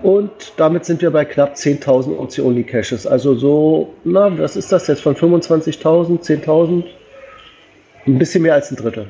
Und 0.03 0.53
damit 0.57 0.85
sind 0.85 1.01
wir 1.01 1.11
bei 1.11 1.25
knapp 1.25 1.55
10.000 1.55 2.17
OC-Only-Caches. 2.17 3.07
Also 3.07 3.35
so, 3.35 3.93
na, 4.03 4.37
was 4.37 4.55
ist 4.55 4.71
das 4.71 4.87
jetzt? 4.87 5.01
Von 5.01 5.15
25.000, 5.15 6.21
10.000? 6.21 6.83
Ein 8.05 8.17
bisschen 8.17 8.43
mehr 8.43 8.53
als 8.53 8.71
ein 8.71 8.75
Drittel. 8.75 9.07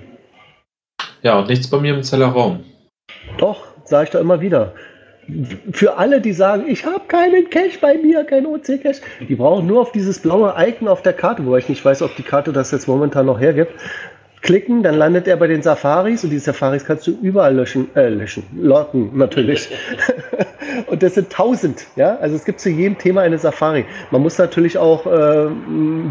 Ja, 1.23 1.39
und 1.39 1.49
nichts 1.49 1.67
bei 1.69 1.79
mir 1.79 1.93
im 1.95 2.03
Zellerraum. 2.03 2.63
Doch, 3.37 3.65
sage 3.85 4.05
ich 4.05 4.09
doch 4.11 4.19
immer 4.19 4.41
wieder. 4.41 4.73
Für 5.73 5.97
alle, 5.97 6.21
die 6.21 6.31
sagen, 6.31 6.63
ich 6.67 6.85
habe 6.85 7.01
keinen 7.07 7.49
Cache 7.49 7.77
bei 7.81 7.97
mir, 7.97 8.23
keinen 8.23 8.45
OC-Cache, 8.45 9.01
die 9.27 9.35
brauchen 9.35 9.67
nur 9.67 9.81
auf 9.81 9.91
dieses 9.91 10.19
blaue 10.19 10.53
Icon 10.57 10.87
auf 10.87 11.01
der 11.01 11.11
Karte, 11.13 11.45
wobei 11.45 11.57
ich 11.57 11.67
nicht 11.67 11.83
weiß, 11.83 12.01
ob 12.01 12.15
die 12.15 12.23
Karte 12.23 12.53
das 12.53 12.71
jetzt 12.71 12.87
momentan 12.87 13.25
noch 13.25 13.37
hergibt, 13.37 13.73
klicken, 14.41 14.83
dann 14.83 14.95
landet 14.95 15.27
er 15.27 15.35
bei 15.35 15.47
den 15.47 15.61
Safaris 15.61 16.23
und 16.23 16.29
die 16.29 16.39
Safaris 16.39 16.85
kannst 16.85 17.07
du 17.07 17.11
überall 17.21 17.55
löschen, 17.55 17.89
äh, 17.95 18.07
löschen, 18.07 18.43
locken 18.55 19.17
natürlich. 19.17 19.67
und 20.87 21.03
das 21.03 21.15
sind 21.15 21.29
tausend, 21.29 21.85
ja. 21.97 22.15
Also 22.21 22.37
es 22.37 22.45
gibt 22.45 22.61
zu 22.61 22.69
jedem 22.69 22.97
Thema 22.97 23.21
eine 23.21 23.37
Safari. 23.37 23.83
Man 24.11 24.21
muss 24.21 24.37
natürlich 24.37 24.77
auch 24.77 25.05
äh, 25.07 25.49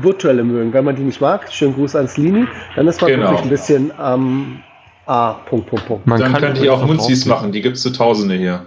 virtuelle 0.03 0.45
mögen. 0.45 0.75
Wenn 0.75 0.85
man 0.85 0.97
die 0.97 1.05
nicht 1.05 1.23
mag, 1.23 1.51
schönen 1.51 1.73
Gruß 1.75 1.97
ans 1.97 2.19
Lini, 2.19 2.47
dann 2.75 2.87
ist 2.87 3.01
man 3.01 3.13
Genau. 3.13 3.23
wirklich 3.31 3.43
ein 3.45 3.49
bisschen 3.49 3.93
am 3.97 4.63
A. 5.07 5.35
Punkt, 5.35 5.69
Punkt, 5.69 5.87
Punkt. 5.87 6.07
Man 6.07 6.21
Dann 6.21 6.33
kann 6.33 6.43
könnt 6.43 6.59
ihr 6.59 6.73
auch 6.75 6.85
Munzis 6.85 7.27
machen, 7.27 7.53
die 7.53 7.61
gibt's 7.63 7.83
zu 7.83 7.91
Tausende 7.91 8.35
hier. 8.35 8.67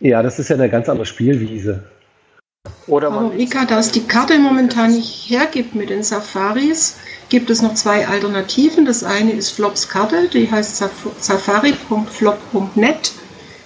Ja, 0.00 0.22
das 0.22 0.38
ist 0.38 0.48
ja 0.48 0.56
eine 0.56 0.68
ganz 0.68 0.88
andere 0.88 1.06
Spielwiese. 1.06 1.84
Oder 2.86 3.08
Aber 3.08 3.22
man 3.22 3.36
Mika, 3.36 3.64
da 3.64 3.78
es 3.78 3.90
die 3.92 4.04
Karte 4.06 4.38
momentan 4.38 4.92
nicht 4.94 5.30
hergibt 5.30 5.74
mit 5.74 5.90
den 5.90 6.02
Safaris, 6.02 6.96
gibt 7.28 7.50
es 7.50 7.62
noch 7.62 7.74
zwei 7.74 8.06
Alternativen. 8.08 8.84
Das 8.84 9.04
eine 9.04 9.32
ist 9.32 9.50
Flops 9.50 9.88
Karte, 9.88 10.28
die 10.28 10.50
heißt 10.50 10.82
saf- 10.82 11.12
safari.flop.net. 11.18 13.12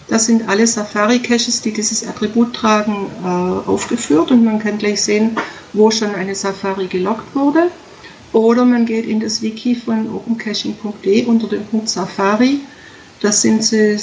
Da 0.09 0.19
sind 0.19 0.49
alle 0.49 0.67
Safari-Caches, 0.67 1.63
die 1.63 1.73
dieses 1.73 2.07
Attribut 2.07 2.55
tragen, 2.55 3.07
äh, 3.25 3.69
aufgeführt 3.69 4.31
und 4.31 4.45
man 4.45 4.59
kann 4.59 4.77
gleich 4.79 5.03
sehen, 5.03 5.37
wo 5.73 5.91
schon 5.91 6.15
eine 6.15 6.35
Safari 6.35 6.87
gelockt 6.87 7.35
wurde. 7.35 7.69
Oder 8.33 8.65
man 8.65 8.87
geht 8.87 9.07
in 9.07 9.21
das 9.21 9.43
Wiki 9.43 9.75
von 9.75 10.09
opencaching.de 10.09 11.27
unter 11.27 11.49
dem 11.49 11.65
Punkt 11.65 11.89
Safari. 11.89 12.61
Da 13.21 13.31
sind 13.31 13.63
sie 13.63 13.99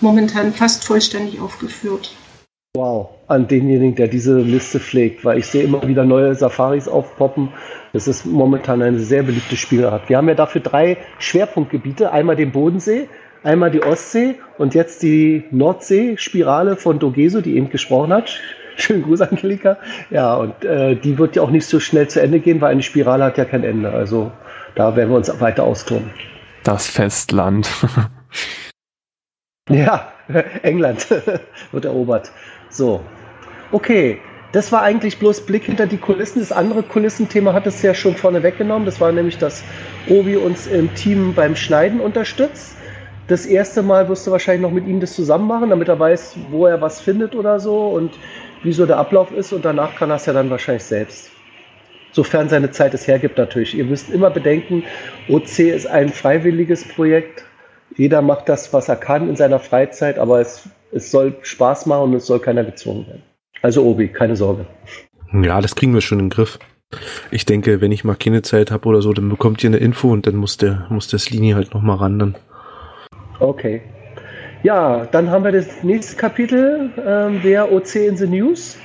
momentan 0.00 0.52
fast 0.52 0.84
vollständig 0.84 1.40
aufgeführt. 1.40 2.14
Wow, 2.76 3.08
an 3.26 3.48
denjenigen, 3.48 3.94
der 3.94 4.08
diese 4.08 4.38
Liste 4.38 4.78
pflegt, 4.78 5.24
weil 5.24 5.38
ich 5.38 5.46
sehe 5.46 5.62
immer 5.62 5.86
wieder 5.88 6.04
neue 6.04 6.34
Safaris 6.34 6.86
aufpoppen. 6.86 7.48
Das 7.94 8.06
ist 8.06 8.26
momentan 8.26 8.82
eine 8.82 8.98
sehr 8.98 9.22
beliebte 9.22 9.56
Spielart. 9.56 10.10
Wir 10.10 10.18
haben 10.18 10.28
ja 10.28 10.34
dafür 10.34 10.60
drei 10.60 10.98
Schwerpunktgebiete. 11.18 12.12
Einmal 12.12 12.36
den 12.36 12.52
Bodensee, 12.52 13.08
einmal 13.42 13.70
die 13.70 13.82
Ostsee 13.82 14.34
und 14.58 14.74
jetzt 14.74 15.02
die 15.02 15.44
Nordsee-Spirale 15.50 16.76
von 16.76 16.98
Dogeso, 16.98 17.40
die 17.40 17.56
eben 17.56 17.70
gesprochen 17.70 18.12
hat. 18.12 18.38
Schönen 18.76 19.02
Gruß, 19.02 19.22
Angelika. 19.22 19.78
Ja, 20.10 20.34
und 20.34 20.64
äh, 20.64 20.96
die 20.96 21.18
wird 21.18 21.36
ja 21.36 21.42
auch 21.42 21.50
nicht 21.50 21.66
so 21.66 21.80
schnell 21.80 22.08
zu 22.08 22.20
Ende 22.20 22.40
gehen, 22.40 22.60
weil 22.60 22.72
eine 22.72 22.82
Spirale 22.82 23.24
hat 23.24 23.38
ja 23.38 23.44
kein 23.44 23.64
Ende. 23.64 23.90
Also 23.90 24.30
da 24.74 24.94
werden 24.94 25.10
wir 25.10 25.16
uns 25.16 25.40
weiter 25.40 25.64
austoben. 25.64 26.10
Das 26.62 26.86
Festland. 26.88 27.68
Ja, 29.70 30.12
England 30.62 31.06
wird 31.72 31.84
erobert. 31.84 32.30
So, 32.70 33.00
okay. 33.72 34.18
Das 34.52 34.72
war 34.72 34.80
eigentlich 34.80 35.18
bloß 35.18 35.44
Blick 35.44 35.64
hinter 35.64 35.86
die 35.86 35.98
Kulissen. 35.98 36.38
Das 36.38 36.50
andere 36.50 36.82
Kulissenthema 36.82 37.52
hat 37.52 37.66
es 37.66 37.82
ja 37.82 37.92
schon 37.92 38.14
vorne 38.14 38.42
weggenommen. 38.42 38.86
Das 38.86 39.00
war 39.00 39.12
nämlich, 39.12 39.36
dass 39.36 39.62
Obi 40.08 40.36
uns 40.36 40.66
im 40.66 40.94
Team 40.94 41.34
beim 41.34 41.56
Schneiden 41.56 42.00
unterstützt. 42.00 42.76
Das 43.28 43.44
erste 43.44 43.82
Mal 43.82 44.08
wirst 44.08 44.26
du 44.26 44.30
wahrscheinlich 44.30 44.62
noch 44.62 44.70
mit 44.70 44.86
ihm 44.86 45.00
das 45.00 45.14
zusammen 45.14 45.48
machen, 45.48 45.70
damit 45.70 45.88
er 45.88 45.98
weiß, 45.98 46.36
wo 46.50 46.66
er 46.66 46.80
was 46.80 47.00
findet 47.00 47.34
oder 47.34 47.58
so 47.58 47.88
und 47.88 48.12
wie 48.66 48.72
so 48.72 48.84
der 48.84 48.98
Ablauf 48.98 49.30
ist. 49.30 49.52
Und 49.52 49.64
danach 49.64 49.94
kann 49.94 50.10
er 50.10 50.16
es 50.16 50.26
ja 50.26 50.32
dann 50.32 50.50
wahrscheinlich 50.50 50.84
selbst. 50.84 51.30
Sofern 52.12 52.48
seine 52.48 52.70
Zeit 52.70 52.94
es 52.94 53.06
hergibt 53.06 53.38
natürlich. 53.38 53.76
Ihr 53.76 53.84
müsst 53.84 54.10
immer 54.10 54.30
bedenken, 54.30 54.82
OC 55.28 55.58
ist 55.58 55.86
ein 55.86 56.08
freiwilliges 56.08 56.86
Projekt. 56.88 57.44
Jeder 57.96 58.22
macht 58.22 58.48
das, 58.48 58.72
was 58.72 58.88
er 58.88 58.96
kann 58.96 59.28
in 59.28 59.36
seiner 59.36 59.58
Freizeit, 59.58 60.18
aber 60.18 60.40
es, 60.40 60.68
es 60.92 61.10
soll 61.10 61.36
Spaß 61.42 61.86
machen 61.86 62.10
und 62.10 62.14
es 62.14 62.26
soll 62.26 62.40
keiner 62.40 62.64
gezwungen 62.64 63.06
werden. 63.06 63.22
Also 63.62 63.84
Obi, 63.84 64.08
keine 64.08 64.36
Sorge. 64.36 64.66
Ja, 65.32 65.60
das 65.60 65.74
kriegen 65.74 65.94
wir 65.94 66.00
schon 66.00 66.18
in 66.18 66.26
den 66.26 66.30
Griff. 66.30 66.58
Ich 67.30 67.44
denke, 67.46 67.80
wenn 67.80 67.92
ich 67.92 68.04
mal 68.04 68.14
keine 68.14 68.42
Zeit 68.42 68.70
habe 68.70 68.88
oder 68.88 69.02
so, 69.02 69.12
dann 69.12 69.28
bekommt 69.28 69.62
ihr 69.64 69.70
eine 69.70 69.78
Info 69.78 70.10
und 70.10 70.26
dann 70.26 70.36
muss 70.36 70.56
der, 70.56 70.86
muss 70.88 71.08
das 71.08 71.30
Linie 71.30 71.56
halt 71.56 71.74
nochmal 71.74 71.96
ran 71.96 72.18
dann. 72.18 72.36
Okay. 73.40 73.82
Ja, 74.62 75.06
dann 75.12 75.30
haben 75.30 75.44
wir 75.44 75.52
das 75.52 75.82
nächste 75.82 76.16
Kapitel, 76.16 76.90
ähm, 77.06 77.40
der 77.42 77.70
OC 77.70 77.96
in 77.96 78.16
the 78.16 78.26
News. 78.26 78.76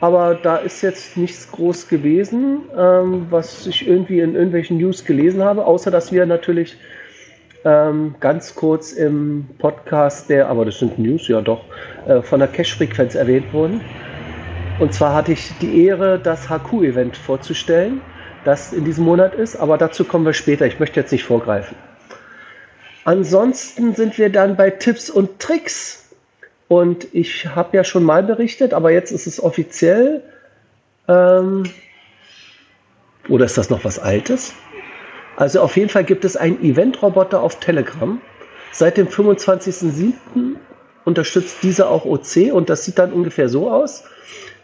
Aber 0.00 0.34
da 0.34 0.56
ist 0.56 0.82
jetzt 0.82 1.16
nichts 1.16 1.50
groß 1.52 1.86
gewesen, 1.86 2.62
ähm, 2.76 3.26
was 3.30 3.68
ich 3.68 3.86
irgendwie 3.86 4.18
in 4.18 4.34
irgendwelchen 4.34 4.78
News 4.78 5.04
gelesen 5.04 5.44
habe, 5.44 5.64
außer 5.64 5.92
dass 5.92 6.10
wir 6.10 6.26
natürlich 6.26 6.76
ähm, 7.64 8.16
ganz 8.18 8.56
kurz 8.56 8.90
im 8.90 9.46
Podcast 9.58 10.28
der, 10.28 10.48
aber 10.48 10.64
das 10.64 10.80
sind 10.80 10.98
News, 10.98 11.28
ja 11.28 11.40
doch, 11.40 11.64
äh, 12.08 12.20
von 12.20 12.40
der 12.40 12.48
Cache-Frequenz 12.48 13.14
erwähnt 13.14 13.52
wurden. 13.52 13.80
Und 14.80 14.92
zwar 14.92 15.14
hatte 15.14 15.32
ich 15.32 15.52
die 15.60 15.86
Ehre, 15.86 16.18
das 16.18 16.48
HQ-Event 16.48 17.16
vorzustellen, 17.16 18.00
das 18.44 18.72
in 18.72 18.84
diesem 18.84 19.04
Monat 19.04 19.34
ist, 19.34 19.54
aber 19.54 19.78
dazu 19.78 20.04
kommen 20.04 20.24
wir 20.24 20.32
später. 20.32 20.66
Ich 20.66 20.80
möchte 20.80 20.98
jetzt 20.98 21.12
nicht 21.12 21.22
vorgreifen. 21.22 21.76
Ansonsten 23.04 23.94
sind 23.94 24.18
wir 24.18 24.30
dann 24.30 24.56
bei 24.56 24.70
Tipps 24.70 25.10
und 25.10 25.38
Tricks. 25.40 26.10
Und 26.68 27.06
ich 27.12 27.46
habe 27.46 27.76
ja 27.76 27.84
schon 27.84 28.04
mal 28.04 28.22
berichtet, 28.22 28.72
aber 28.72 28.90
jetzt 28.90 29.10
ist 29.10 29.26
es 29.26 29.42
offiziell. 29.42 30.22
Ähm, 31.08 31.64
oder 33.28 33.44
ist 33.44 33.58
das 33.58 33.70
noch 33.70 33.84
was 33.84 33.98
Altes? 33.98 34.54
Also 35.36 35.60
auf 35.60 35.76
jeden 35.76 35.88
Fall 35.88 36.04
gibt 36.04 36.24
es 36.24 36.36
einen 36.36 36.62
Event-Roboter 36.62 37.42
auf 37.42 37.58
Telegram. 37.60 38.20
Seit 38.72 38.96
dem 38.96 39.08
25.07. 39.08 40.56
unterstützt 41.04 41.62
dieser 41.62 41.90
auch 41.90 42.04
OC 42.04 42.52
und 42.52 42.70
das 42.70 42.84
sieht 42.84 42.98
dann 42.98 43.12
ungefähr 43.12 43.48
so 43.48 43.70
aus. 43.70 44.04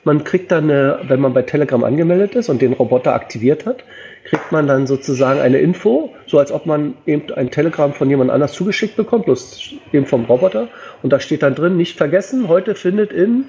Man 0.04 0.24
kriegt 0.24 0.50
dann, 0.52 0.64
eine, 0.64 1.00
wenn 1.08 1.20
man 1.20 1.34
bei 1.34 1.42
Telegram 1.42 1.82
angemeldet 1.84 2.34
ist 2.34 2.48
und 2.48 2.62
den 2.62 2.72
Roboter 2.72 3.14
aktiviert 3.14 3.66
hat, 3.66 3.84
kriegt 4.24 4.52
man 4.52 4.66
dann 4.66 4.86
sozusagen 4.86 5.40
eine 5.40 5.58
Info, 5.58 6.14
so 6.26 6.38
als 6.38 6.52
ob 6.52 6.66
man 6.66 6.94
eben 7.06 7.32
ein 7.34 7.50
Telegram 7.50 7.92
von 7.92 8.10
jemand 8.10 8.30
anders 8.30 8.52
zugeschickt 8.52 8.96
bekommt, 8.96 9.24
bloß 9.24 9.74
eben 9.92 10.06
vom 10.06 10.26
Roboter. 10.26 10.68
Und 11.02 11.12
da 11.12 11.20
steht 11.20 11.42
dann 11.42 11.54
drin, 11.54 11.76
nicht 11.76 11.96
vergessen, 11.96 12.48
heute 12.48 12.74
findet 12.74 13.12
in 13.12 13.46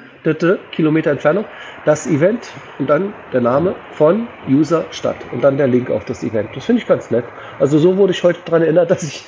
Kilometer 0.72 1.12
Entfernung 1.12 1.46
das 1.86 2.08
Event 2.08 2.51
und 2.77 2.89
dann 2.89 3.13
der 3.34 3.41
Name 3.41 3.75
von 3.91 4.27
User 4.50 4.86
statt 4.91 5.18
und 5.32 5.44
dann 5.44 5.58
der 5.58 5.68
Link 5.68 5.89
auf 5.91 6.06
das 6.06 6.24
Event. 6.24 6.50
Das 6.56 6.65
finde 6.65 6.82
ich 6.82 6.88
ganz 6.88 7.12
nett. 7.12 7.25
Also 7.60 7.77
so 7.77 7.98
wurde 7.98 8.12
ich 8.13 8.24
heute 8.24 8.39
daran 8.46 8.62
erinnert, 8.62 8.89
dass 8.91 9.03
ich 9.03 9.25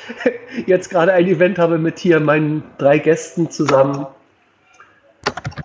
jetzt 0.65 0.89
gerade 0.89 1.13
ein 1.13 1.27
Event 1.27 1.59
habe 1.59 1.77
mit 1.77 1.99
hier 1.99 2.19
meinen 2.19 2.63
drei 2.77 2.97
Gästen 2.97 3.49
zusammen 3.49 4.07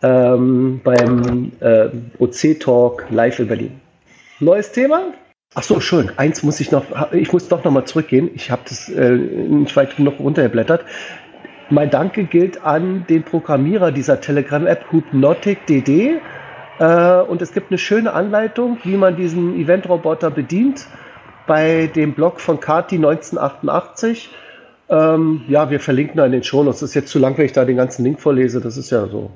ähm, 0.03 0.81
beim 0.83 1.53
äh, 1.61 1.89
OC 2.19 2.61
Talk 2.61 3.07
live 3.11 3.39
in 3.39 3.49
Berlin. 3.49 3.81
Neues 4.41 4.73
Thema? 4.73 5.13
Ach 5.55 5.63
so, 5.63 5.81
schön. 5.81 6.11
Eins 6.19 6.43
muss 6.43 6.61
ich 6.61 6.71
noch, 6.71 7.13
ich 7.13 7.33
muss 7.33 7.49
doch 7.49 7.65
noch 7.65 7.73
mal 7.73 7.87
zurückgehen. 7.87 8.31
Ich 8.35 8.51
habe 8.51 8.63
das 8.69 8.89
äh, 8.91 9.11
nicht 9.11 9.75
weit 9.75 9.97
genug 9.97 10.21
runtergeblättert. 10.21 10.85
Mein 11.71 11.91
Danke 11.91 12.25
gilt 12.25 12.63
an 12.63 13.07
den 13.09 13.23
Programmierer 13.23 13.91
dieser 13.91 14.21
Telegram-App 14.21 14.93
Hypnotic.dd. 14.93 16.21
Äh, 16.79 17.21
und 17.23 17.43
es 17.43 17.53
gibt 17.53 17.71
eine 17.71 17.79
schöne 17.79 18.13
Anleitung, 18.13 18.79
wie 18.85 18.97
man 18.97 19.17
diesen 19.17 19.59
Event-Roboter 19.59 20.31
bedient 20.31 20.87
bei 21.47 21.87
dem 21.95 22.13
Blog 22.13 22.41
von 22.41 22.61
Kati 22.61 22.97
1988. 22.97 24.31
Ähm, 24.89 25.43
ja, 25.49 25.71
wir 25.71 25.81
verlinken 25.81 26.17
da 26.17 26.27
in 26.27 26.33
den 26.33 26.43
Shownotes. 26.43 26.81
Das 26.81 26.91
ist 26.91 26.95
jetzt 26.95 27.11
zu 27.11 27.19
lang, 27.19 27.37
wenn 27.39 27.47
ich 27.47 27.53
da 27.53 27.65
den 27.65 27.77
ganzen 27.77 28.05
Link 28.05 28.21
vorlese. 28.21 28.61
Das 28.61 28.77
ist 28.77 28.91
ja 28.91 29.07
so, 29.07 29.31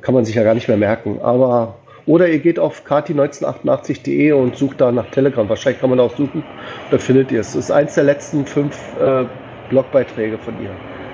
kann 0.00 0.14
man 0.14 0.24
sich 0.24 0.34
ja 0.34 0.42
gar 0.44 0.54
nicht 0.54 0.68
mehr 0.68 0.76
merken. 0.76 1.20
Aber 1.22 1.76
oder 2.06 2.28
ihr 2.28 2.38
geht 2.38 2.58
auf 2.58 2.84
kati1988.de 2.86 4.32
und 4.32 4.56
sucht 4.56 4.80
da 4.80 4.92
nach 4.92 5.10
Telegram. 5.10 5.48
Wahrscheinlich 5.48 5.80
kann 5.80 5.88
man 5.90 5.98
da 5.98 6.04
auch 6.04 6.16
suchen. 6.16 6.42
Da 6.90 6.98
findet 6.98 7.32
ihr 7.32 7.40
es. 7.40 7.52
Das 7.52 7.64
ist 7.64 7.70
eins 7.70 7.94
der 7.94 8.04
letzten 8.04 8.44
fünf 8.44 8.76
äh, 9.00 9.24
Blogbeiträge 9.70 10.38
von 10.38 10.60
ihr. 10.62 10.70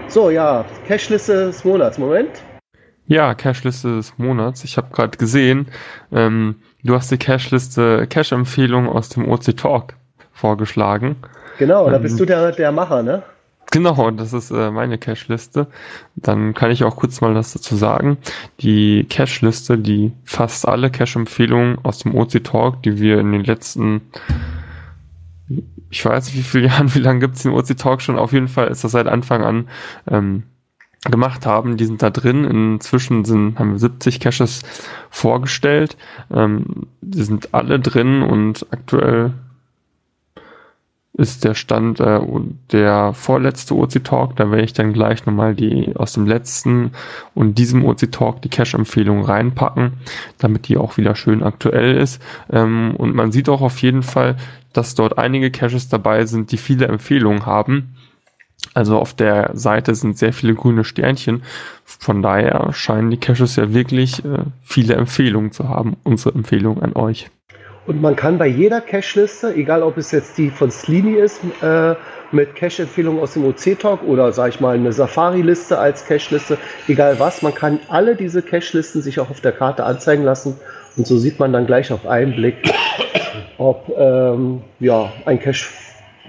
So, 0.08 0.30
ja, 0.30 0.64
Cashliste 0.88 1.46
des 1.46 1.64
Monats. 1.64 1.96
Moment. 1.98 2.42
Ja, 3.06 3.34
Cashliste 3.34 3.96
des 3.96 4.18
Monats. 4.18 4.64
Ich 4.64 4.76
habe 4.76 4.88
gerade 4.92 5.16
gesehen, 5.16 5.68
ähm, 6.12 6.56
du 6.82 6.94
hast 6.94 7.10
die 7.12 7.18
Cashliste, 7.18 8.06
Cash-Empfehlung 8.08 8.88
aus 8.88 9.08
dem 9.10 9.28
OC 9.28 9.56
Talk 9.56 9.94
vorgeschlagen. 10.32 11.16
Genau, 11.58 11.88
da 11.88 11.96
Ähm, 11.96 12.02
bist 12.02 12.18
du 12.18 12.24
der, 12.24 12.50
der 12.52 12.72
Macher, 12.72 13.02
ne? 13.04 13.22
Genau, 13.72 14.10
das 14.10 14.32
ist 14.32 14.50
äh, 14.50 14.70
meine 14.72 14.98
Cache-Liste. 14.98 15.68
Dann 16.16 16.54
kann 16.54 16.72
ich 16.72 16.82
auch 16.82 16.96
kurz 16.96 17.20
mal 17.20 17.34
was 17.36 17.52
dazu 17.52 17.76
sagen. 17.76 18.18
Die 18.60 19.06
Cache-Liste, 19.08 19.78
die 19.78 20.12
fasst 20.24 20.66
alle 20.66 20.90
Cache-Empfehlungen 20.90 21.78
aus 21.84 22.00
dem 22.00 22.16
OC 22.16 22.42
Talk, 22.42 22.82
die 22.82 22.98
wir 22.98 23.20
in 23.20 23.30
den 23.30 23.44
letzten, 23.44 24.00
ich 25.88 26.04
weiß 26.04 26.26
nicht 26.26 26.36
wie 26.36 26.42
viele 26.42 26.66
Jahren, 26.68 26.92
wie 26.94 26.98
lange 26.98 27.20
gibt's 27.20 27.44
den 27.44 27.52
OC 27.52 27.76
Talk 27.76 28.02
schon, 28.02 28.18
auf 28.18 28.32
jeden 28.32 28.48
Fall 28.48 28.68
ist 28.68 28.82
das 28.82 28.90
seit 28.90 29.06
Anfang 29.06 29.44
an 29.44 29.68
ähm, 30.08 30.42
gemacht 31.08 31.46
haben, 31.46 31.76
die 31.76 31.86
sind 31.86 32.02
da 32.02 32.10
drin. 32.10 32.44
Inzwischen 32.44 33.24
sind, 33.24 33.58
haben 33.58 33.72
wir 33.72 33.78
70 33.78 34.18
Caches 34.18 34.62
vorgestellt. 35.10 35.96
Ähm, 36.32 36.88
die 37.00 37.22
sind 37.22 37.54
alle 37.54 37.78
drin 37.78 38.22
und 38.22 38.66
aktuell 38.72 39.32
ist 41.20 41.44
der 41.44 41.54
Stand 41.54 42.00
äh, 42.00 42.18
der 42.72 43.12
vorletzte 43.12 43.74
OC 43.74 44.02
Talk. 44.02 44.36
Da 44.36 44.50
werde 44.50 44.64
ich 44.64 44.72
dann 44.72 44.94
gleich 44.94 45.26
nochmal 45.26 45.54
die 45.54 45.94
aus 45.94 46.14
dem 46.14 46.26
letzten 46.26 46.92
und 47.34 47.58
diesem 47.58 47.84
OC 47.84 48.10
Talk 48.10 48.40
die 48.40 48.48
Cache-Empfehlung 48.48 49.22
reinpacken, 49.22 49.92
damit 50.38 50.68
die 50.68 50.78
auch 50.78 50.96
wieder 50.96 51.14
schön 51.14 51.42
aktuell 51.42 51.98
ist. 51.98 52.22
Ähm, 52.50 52.94
und 52.96 53.14
man 53.14 53.32
sieht 53.32 53.50
auch 53.50 53.60
auf 53.60 53.82
jeden 53.82 54.02
Fall, 54.02 54.36
dass 54.72 54.94
dort 54.94 55.18
einige 55.18 55.50
Caches 55.50 55.90
dabei 55.90 56.24
sind, 56.24 56.52
die 56.52 56.56
viele 56.56 56.86
Empfehlungen 56.86 57.44
haben. 57.44 57.96
Also 58.72 58.98
auf 58.98 59.12
der 59.14 59.50
Seite 59.54 59.94
sind 59.94 60.16
sehr 60.16 60.32
viele 60.32 60.54
grüne 60.54 60.84
Sternchen. 60.84 61.42
Von 61.84 62.22
daher 62.22 62.72
scheinen 62.72 63.10
die 63.10 63.18
Caches 63.18 63.56
ja 63.56 63.74
wirklich 63.74 64.24
äh, 64.24 64.44
viele 64.62 64.94
Empfehlungen 64.94 65.52
zu 65.52 65.68
haben. 65.68 65.96
Unsere 66.02 66.34
Empfehlung 66.34 66.80
an 66.82 66.94
euch. 66.94 67.30
Und 67.90 68.00
man 68.00 68.14
kann 68.14 68.38
bei 68.38 68.46
jeder 68.46 68.80
Cache-Liste, 68.80 69.52
egal 69.56 69.82
ob 69.82 69.96
es 69.96 70.12
jetzt 70.12 70.38
die 70.38 70.48
von 70.48 70.70
Slini 70.70 71.14
ist, 71.14 71.40
äh, 71.60 71.96
mit 72.30 72.54
Cache-Empfehlungen 72.54 73.20
aus 73.20 73.32
dem 73.32 73.44
OC-Talk 73.44 74.04
oder 74.04 74.30
sage 74.30 74.50
ich 74.50 74.60
mal 74.60 74.76
eine 74.76 74.92
Safari-Liste 74.92 75.76
als 75.76 76.06
Cache-Liste, 76.06 76.56
egal 76.86 77.18
was, 77.18 77.42
man 77.42 77.52
kann 77.52 77.80
alle 77.88 78.14
diese 78.14 78.42
Cache-Listen 78.42 79.02
sich 79.02 79.18
auch 79.18 79.28
auf 79.28 79.40
der 79.40 79.50
Karte 79.50 79.82
anzeigen 79.82 80.22
lassen 80.22 80.54
und 80.96 81.04
so 81.04 81.18
sieht 81.18 81.40
man 81.40 81.52
dann 81.52 81.66
gleich 81.66 81.90
auf 81.90 82.06
einen 82.06 82.36
Blick, 82.36 82.72
ob 83.58 83.92
ähm, 83.98 84.60
ja, 84.78 85.12
ein 85.24 85.40
Cache, 85.40 85.66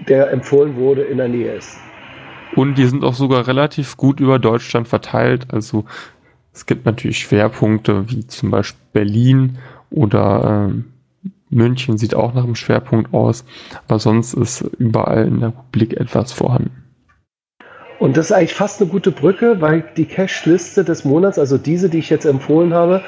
der 0.08 0.32
empfohlen 0.32 0.74
wurde, 0.74 1.02
in 1.02 1.18
der 1.18 1.28
Nähe 1.28 1.54
ist. 1.54 1.76
Und 2.56 2.74
die 2.74 2.86
sind 2.86 3.04
auch 3.04 3.14
sogar 3.14 3.46
relativ 3.46 3.96
gut 3.96 4.18
über 4.18 4.40
Deutschland 4.40 4.88
verteilt. 4.88 5.46
Also 5.52 5.84
es 6.52 6.66
gibt 6.66 6.86
natürlich 6.86 7.20
Schwerpunkte 7.20 8.10
wie 8.10 8.26
zum 8.26 8.50
Beispiel 8.50 8.80
Berlin 8.92 9.58
oder 9.92 10.66
ähm, 10.68 10.91
München 11.52 11.98
sieht 11.98 12.14
auch 12.14 12.34
nach 12.34 12.44
einem 12.44 12.54
Schwerpunkt 12.54 13.12
aus, 13.14 13.44
aber 13.86 13.98
sonst 13.98 14.34
ist 14.34 14.62
überall 14.78 15.26
in 15.26 15.40
der 15.40 15.48
Republik 15.50 15.94
etwas 15.94 16.32
vorhanden. 16.32 16.82
Und 17.98 18.16
das 18.16 18.26
ist 18.26 18.32
eigentlich 18.32 18.54
fast 18.54 18.80
eine 18.80 18.90
gute 18.90 19.12
Brücke, 19.12 19.60
weil 19.60 19.84
die 19.96 20.06
Cache-Liste 20.06 20.82
des 20.82 21.04
Monats, 21.04 21.38
also 21.38 21.56
diese, 21.56 21.88
die 21.88 21.98
ich 21.98 22.10
jetzt 22.10 22.24
empfohlen 22.24 22.74
habe, 22.74 23.02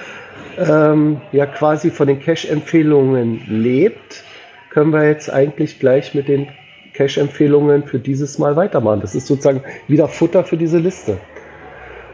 ähm, 0.56 1.20
ja 1.32 1.46
quasi 1.46 1.90
von 1.90 2.06
den 2.06 2.20
Cache-Empfehlungen 2.20 3.42
lebt, 3.48 4.22
können 4.70 4.92
wir 4.92 5.08
jetzt 5.08 5.32
eigentlich 5.32 5.80
gleich 5.80 6.14
mit 6.14 6.28
den 6.28 6.46
Cache-Empfehlungen 6.92 7.84
für 7.84 7.98
dieses 7.98 8.38
Mal 8.38 8.54
weitermachen. 8.54 9.00
Das 9.00 9.16
ist 9.16 9.26
sozusagen 9.26 9.62
wieder 9.88 10.06
Futter 10.06 10.44
für 10.44 10.56
diese 10.56 10.78
Liste. 10.78 11.18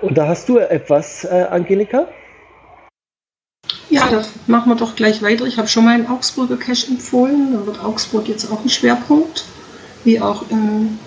Und 0.01 0.17
da 0.17 0.27
hast 0.27 0.49
du 0.49 0.59
etwas, 0.59 1.25
äh, 1.25 1.47
Angelika? 1.51 2.09
Ja, 3.91 4.09
das 4.09 4.29
machen 4.47 4.71
wir 4.71 4.77
doch 4.77 4.95
gleich 4.95 5.21
weiter. 5.21 5.47
Ich 5.47 5.59
habe 5.59 5.67
schon 5.67 5.85
mal 5.85 5.95
einen 5.95 6.07
Augsburger 6.07 6.57
Cache 6.57 6.87
empfohlen. 6.87 7.53
Da 7.53 7.67
wird 7.67 7.83
Augsburg 7.83 8.29
jetzt 8.29 8.51
auch 8.51 8.63
ein 8.63 8.69
Schwerpunkt, 8.69 9.45
wie 10.05 10.21
auch 10.21 10.45
im 10.49 11.01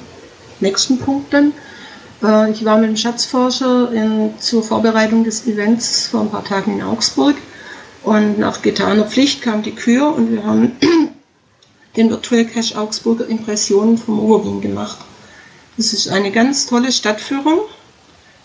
nächsten 0.59 0.99
Punkt 0.99 1.33
dann. 1.33 1.53
Äh, 2.21 2.51
ich 2.51 2.65
war 2.65 2.77
mit 2.77 2.89
dem 2.89 2.97
Schatzforscher 2.97 3.89
in, 3.93 4.33
zur 4.37 4.63
Vorbereitung 4.63 5.23
des 5.23 5.47
Events 5.47 6.07
vor 6.07 6.21
ein 6.21 6.29
paar 6.29 6.43
Tagen 6.43 6.73
in 6.73 6.83
Augsburg 6.83 7.35
und 8.03 8.37
nach 8.37 8.61
getaner 8.61 9.05
Pflicht 9.05 9.41
kam 9.41 9.63
die 9.63 9.71
Kür 9.71 10.13
und 10.13 10.33
wir 10.33 10.43
haben 10.43 10.73
den 11.95 12.09
Virtual 12.09 12.43
Cache 12.43 12.77
Augsburger 12.77 13.27
Impressionen 13.27 13.97
vom 13.97 14.19
Oberwien 14.19 14.59
gemacht. 14.59 14.97
Das 15.77 15.93
ist 15.93 16.09
eine 16.09 16.31
ganz 16.31 16.65
tolle 16.65 16.91
Stadtführung. 16.91 17.59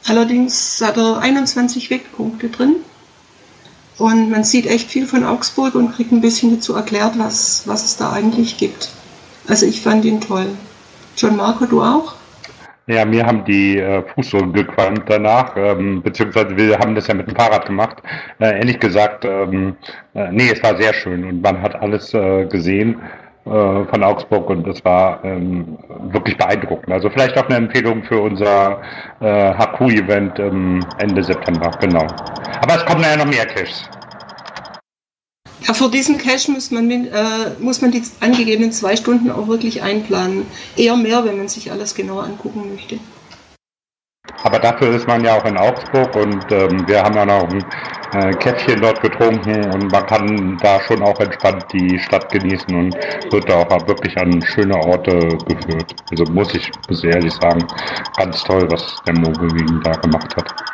Allerdings 0.06 0.80
hat 0.80 0.96
er 0.96 1.18
21 1.18 1.90
Wegpunkte 1.90 2.50
drin 2.50 2.76
und 3.98 4.30
man 4.30 4.44
sieht 4.44 4.66
echt 4.66 4.90
viel 4.90 5.06
von 5.06 5.24
Augsburg 5.24 5.74
und 5.74 5.92
kriegt 5.92 6.12
ein 6.12 6.20
bisschen 6.20 6.54
dazu 6.54 6.74
erklärt, 6.74 7.18
was, 7.18 7.66
was 7.66 7.84
es 7.84 7.96
da 7.96 8.12
eigentlich 8.12 8.56
gibt. 8.56 8.90
Also 9.48 9.66
ich 9.66 9.80
fand 9.80 10.04
ihn 10.04 10.20
toll. 10.20 10.46
John 11.16 11.36
Marco, 11.36 11.66
du 11.66 11.82
auch? 11.82 12.14
Ja, 12.86 13.04
mir 13.04 13.26
haben 13.26 13.44
die 13.44 13.78
äh, 13.78 14.02
Fußsohlen 14.14 14.52
gequalmt 14.52 15.02
danach, 15.08 15.54
ähm, 15.56 16.00
beziehungsweise 16.00 16.56
wir 16.56 16.78
haben 16.78 16.94
das 16.94 17.06
ja 17.06 17.14
mit 17.14 17.26
dem 17.26 17.36
Fahrrad 17.36 17.66
gemacht. 17.66 17.98
Äh, 18.38 18.60
ehrlich 18.60 18.80
gesagt, 18.80 19.26
ähm, 19.26 19.76
äh, 20.14 20.32
nee, 20.32 20.50
es 20.50 20.62
war 20.62 20.74
sehr 20.76 20.94
schön 20.94 21.22
und 21.24 21.42
man 21.42 21.60
hat 21.60 21.74
alles 21.74 22.14
äh, 22.14 22.46
gesehen 22.46 22.96
äh, 23.48 23.84
von 23.86 24.02
Augsburg 24.02 24.48
und 24.50 24.66
das 24.66 24.84
war 24.84 25.24
ähm, 25.24 25.78
wirklich 26.12 26.36
beeindruckend. 26.36 26.92
Also 26.92 27.10
vielleicht 27.10 27.36
auch 27.38 27.46
eine 27.48 27.56
Empfehlung 27.56 28.02
für 28.04 28.20
unser 28.20 28.80
äh, 29.20 29.54
HQ-Event 29.54 30.38
Ende 30.38 31.22
September, 31.22 31.70
genau. 31.80 32.06
Aber 32.60 32.76
es 32.76 32.84
kommen 32.84 33.02
ja 33.02 33.16
noch 33.16 33.26
mehr 33.26 33.46
Caches. 33.46 33.88
Ja, 35.66 35.74
für 35.74 35.90
diesen 35.90 36.18
Cache 36.18 36.50
muss 36.50 36.70
man, 36.70 36.90
äh, 36.90 37.10
muss 37.58 37.82
man 37.82 37.90
die 37.90 38.02
angegebenen 38.20 38.72
zwei 38.72 38.96
Stunden 38.96 39.30
auch 39.30 39.48
wirklich 39.48 39.82
einplanen. 39.82 40.46
Eher 40.76 40.96
mehr, 40.96 41.24
wenn 41.24 41.36
man 41.36 41.48
sich 41.48 41.70
alles 41.70 41.94
genauer 41.94 42.24
angucken 42.24 42.72
möchte. 42.74 42.98
Aber 44.44 44.58
dafür 44.58 44.94
ist 44.94 45.06
man 45.08 45.24
ja 45.24 45.36
auch 45.36 45.44
in 45.44 45.56
Augsburg 45.56 46.14
und 46.14 46.50
ähm, 46.52 46.86
wir 46.86 47.02
haben 47.02 47.14
ja 47.14 47.26
noch 47.26 47.48
ein 47.48 47.64
äh, 48.14 48.32
Käffchen 48.34 48.80
dort 48.80 49.00
getrunken 49.02 49.64
und 49.72 49.90
man 49.90 50.06
kann 50.06 50.56
da 50.62 50.80
schon 50.80 51.02
auch 51.02 51.18
entspannt 51.20 51.64
die 51.72 51.98
Stadt 51.98 52.30
genießen 52.30 52.74
und 52.74 52.94
wird 53.32 53.50
auch 53.50 53.88
wirklich 53.88 54.16
an 54.16 54.40
schöne 54.42 54.76
Orte 54.76 55.36
geführt. 55.48 55.94
Also 56.10 56.24
muss 56.32 56.54
ich, 56.54 56.70
muss 56.88 57.02
ich 57.02 57.10
ehrlich 57.10 57.34
sagen, 57.34 57.66
ganz 58.16 58.42
toll, 58.44 58.66
was 58.70 59.02
der 59.06 59.14
Mogelwegen 59.18 59.80
da 59.82 59.92
gemacht 59.92 60.34
hat. 60.36 60.67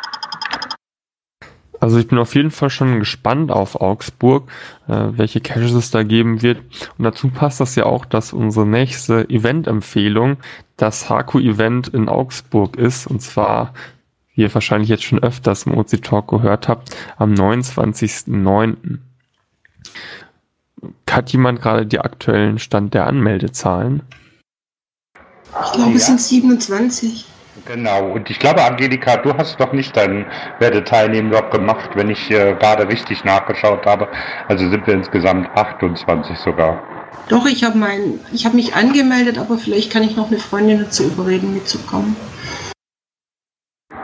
Also 1.85 1.99
ich 1.99 2.07
bin 2.07 2.17
auf 2.17 2.33
jeden 2.33 2.49
Fall 2.49 2.71
schon 2.71 2.97
gespannt 2.97 3.51
auf 3.51 3.79
Augsburg, 3.79 4.49
äh, 4.87 5.09
welche 5.11 5.39
Caches 5.39 5.73
es 5.73 5.91
da 5.91 6.01
geben 6.01 6.41
wird. 6.41 6.57
Und 6.97 7.03
dazu 7.03 7.29
passt 7.29 7.59
das 7.59 7.75
ja 7.75 7.85
auch, 7.85 8.05
dass 8.05 8.33
unsere 8.33 8.65
nächste 8.65 9.29
Event-Empfehlung 9.29 10.37
das 10.77 11.11
Haku-Event 11.11 11.89
in 11.89 12.09
Augsburg 12.09 12.75
ist. 12.75 13.05
Und 13.05 13.21
zwar, 13.21 13.75
wie 14.33 14.41
ihr 14.41 14.53
wahrscheinlich 14.55 14.89
jetzt 14.89 15.03
schon 15.03 15.21
öfters 15.21 15.67
im 15.67 15.77
OC 15.77 16.01
Talk 16.01 16.29
gehört 16.29 16.67
habt, 16.67 16.97
am 17.17 17.35
29.09. 17.35 18.97
Hat 21.07 21.29
jemand 21.31 21.61
gerade 21.61 21.85
die 21.85 21.99
aktuellen 21.99 22.57
Stand 22.57 22.95
der 22.95 23.05
Anmeldezahlen? 23.05 24.01
Ich 25.67 25.71
glaube, 25.73 25.93
es 25.93 26.07
sind 26.07 26.19
27. 26.19 27.27
Genau, 27.65 28.11
und 28.11 28.29
ich 28.29 28.37
glaube, 28.37 28.63
Angelika, 28.63 29.17
du 29.17 29.35
hast 29.35 29.59
doch 29.59 29.73
nicht 29.73 29.97
deinen 29.97 30.25
Werdeteilnehmen-Log 30.59 31.49
gemacht, 31.49 31.89
wenn 31.95 32.11
ich 32.11 32.29
äh, 32.29 32.53
gerade 32.59 32.87
richtig 32.87 33.23
nachgeschaut 33.23 33.87
habe. 33.87 34.07
Also 34.47 34.69
sind 34.69 34.85
wir 34.85 34.93
insgesamt 34.93 35.49
28 35.55 36.37
sogar. 36.37 36.83
Doch, 37.27 37.47
ich 37.47 37.63
habe 37.63 37.75
mein, 37.77 38.19
ich 38.31 38.45
habe 38.45 38.55
mich 38.55 38.75
angemeldet, 38.75 39.39
aber 39.39 39.57
vielleicht 39.57 39.91
kann 39.91 40.03
ich 40.03 40.15
noch 40.15 40.27
eine 40.27 40.37
Freundin 40.37 40.79
dazu 40.79 41.05
überreden, 41.05 41.55
mitzukommen. 41.55 42.15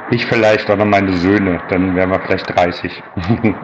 Ich 0.10 0.26
vielleicht 0.26 0.70
auch 0.72 0.78
noch 0.78 0.86
meine 0.86 1.16
Söhne, 1.18 1.62
dann 1.70 1.96
wären 1.96 2.10
wir 2.10 2.20
vielleicht 2.20 2.50
30. 2.50 2.92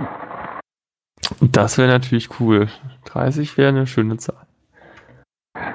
das 1.41 1.79
wäre 1.79 1.89
natürlich 1.89 2.39
cool. 2.39 2.69
30 3.05 3.57
wäre 3.57 3.69
eine 3.69 3.87
schöne 3.87 4.17
Zahl. 4.17 4.45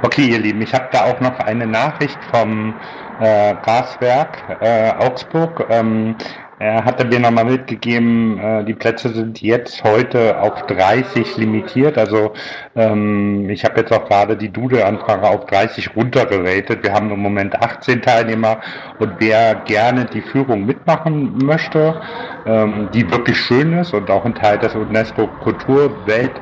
Okay, 0.02 0.28
ihr 0.28 0.38
Lieben, 0.38 0.62
ich 0.62 0.72
habe 0.74 0.88
da 0.92 1.04
auch 1.04 1.20
noch 1.20 1.40
eine 1.40 1.66
Nachricht 1.66 2.18
vom 2.30 2.74
äh, 3.20 3.54
Gaswerk 3.64 4.38
äh, 4.60 4.90
Augsburg. 4.90 5.66
Ähm, 5.70 6.16
er 6.62 6.84
hatte 6.84 7.04
mir 7.04 7.18
nochmal 7.18 7.44
mitgegeben, 7.44 8.38
äh, 8.38 8.64
die 8.64 8.74
Plätze 8.74 9.08
sind 9.08 9.42
jetzt 9.42 9.82
heute 9.82 10.40
auf 10.40 10.64
30 10.66 11.36
limitiert. 11.36 11.98
Also 11.98 12.34
ähm, 12.76 13.50
ich 13.50 13.64
habe 13.64 13.80
jetzt 13.80 13.92
auch 13.92 14.08
gerade 14.08 14.36
die 14.36 14.48
Doodle-Anfrage 14.48 15.28
auf 15.28 15.46
30 15.46 15.96
runtergeratet. 15.96 16.84
Wir 16.84 16.92
haben 16.92 17.10
im 17.10 17.18
Moment 17.18 17.60
18 17.60 18.00
Teilnehmer 18.02 18.60
und 19.00 19.14
wer 19.18 19.56
gerne 19.56 20.04
die 20.04 20.22
Führung 20.22 20.64
mitmachen 20.64 21.36
möchte, 21.38 22.00
ähm, 22.46 22.88
die 22.94 23.10
wirklich 23.10 23.38
schön 23.38 23.76
ist 23.78 23.92
und 23.92 24.08
auch 24.08 24.24
ein 24.24 24.36
Teil 24.36 24.58
des 24.58 24.76
UNESCO 24.76 25.26
Kulturwelt 25.42 26.40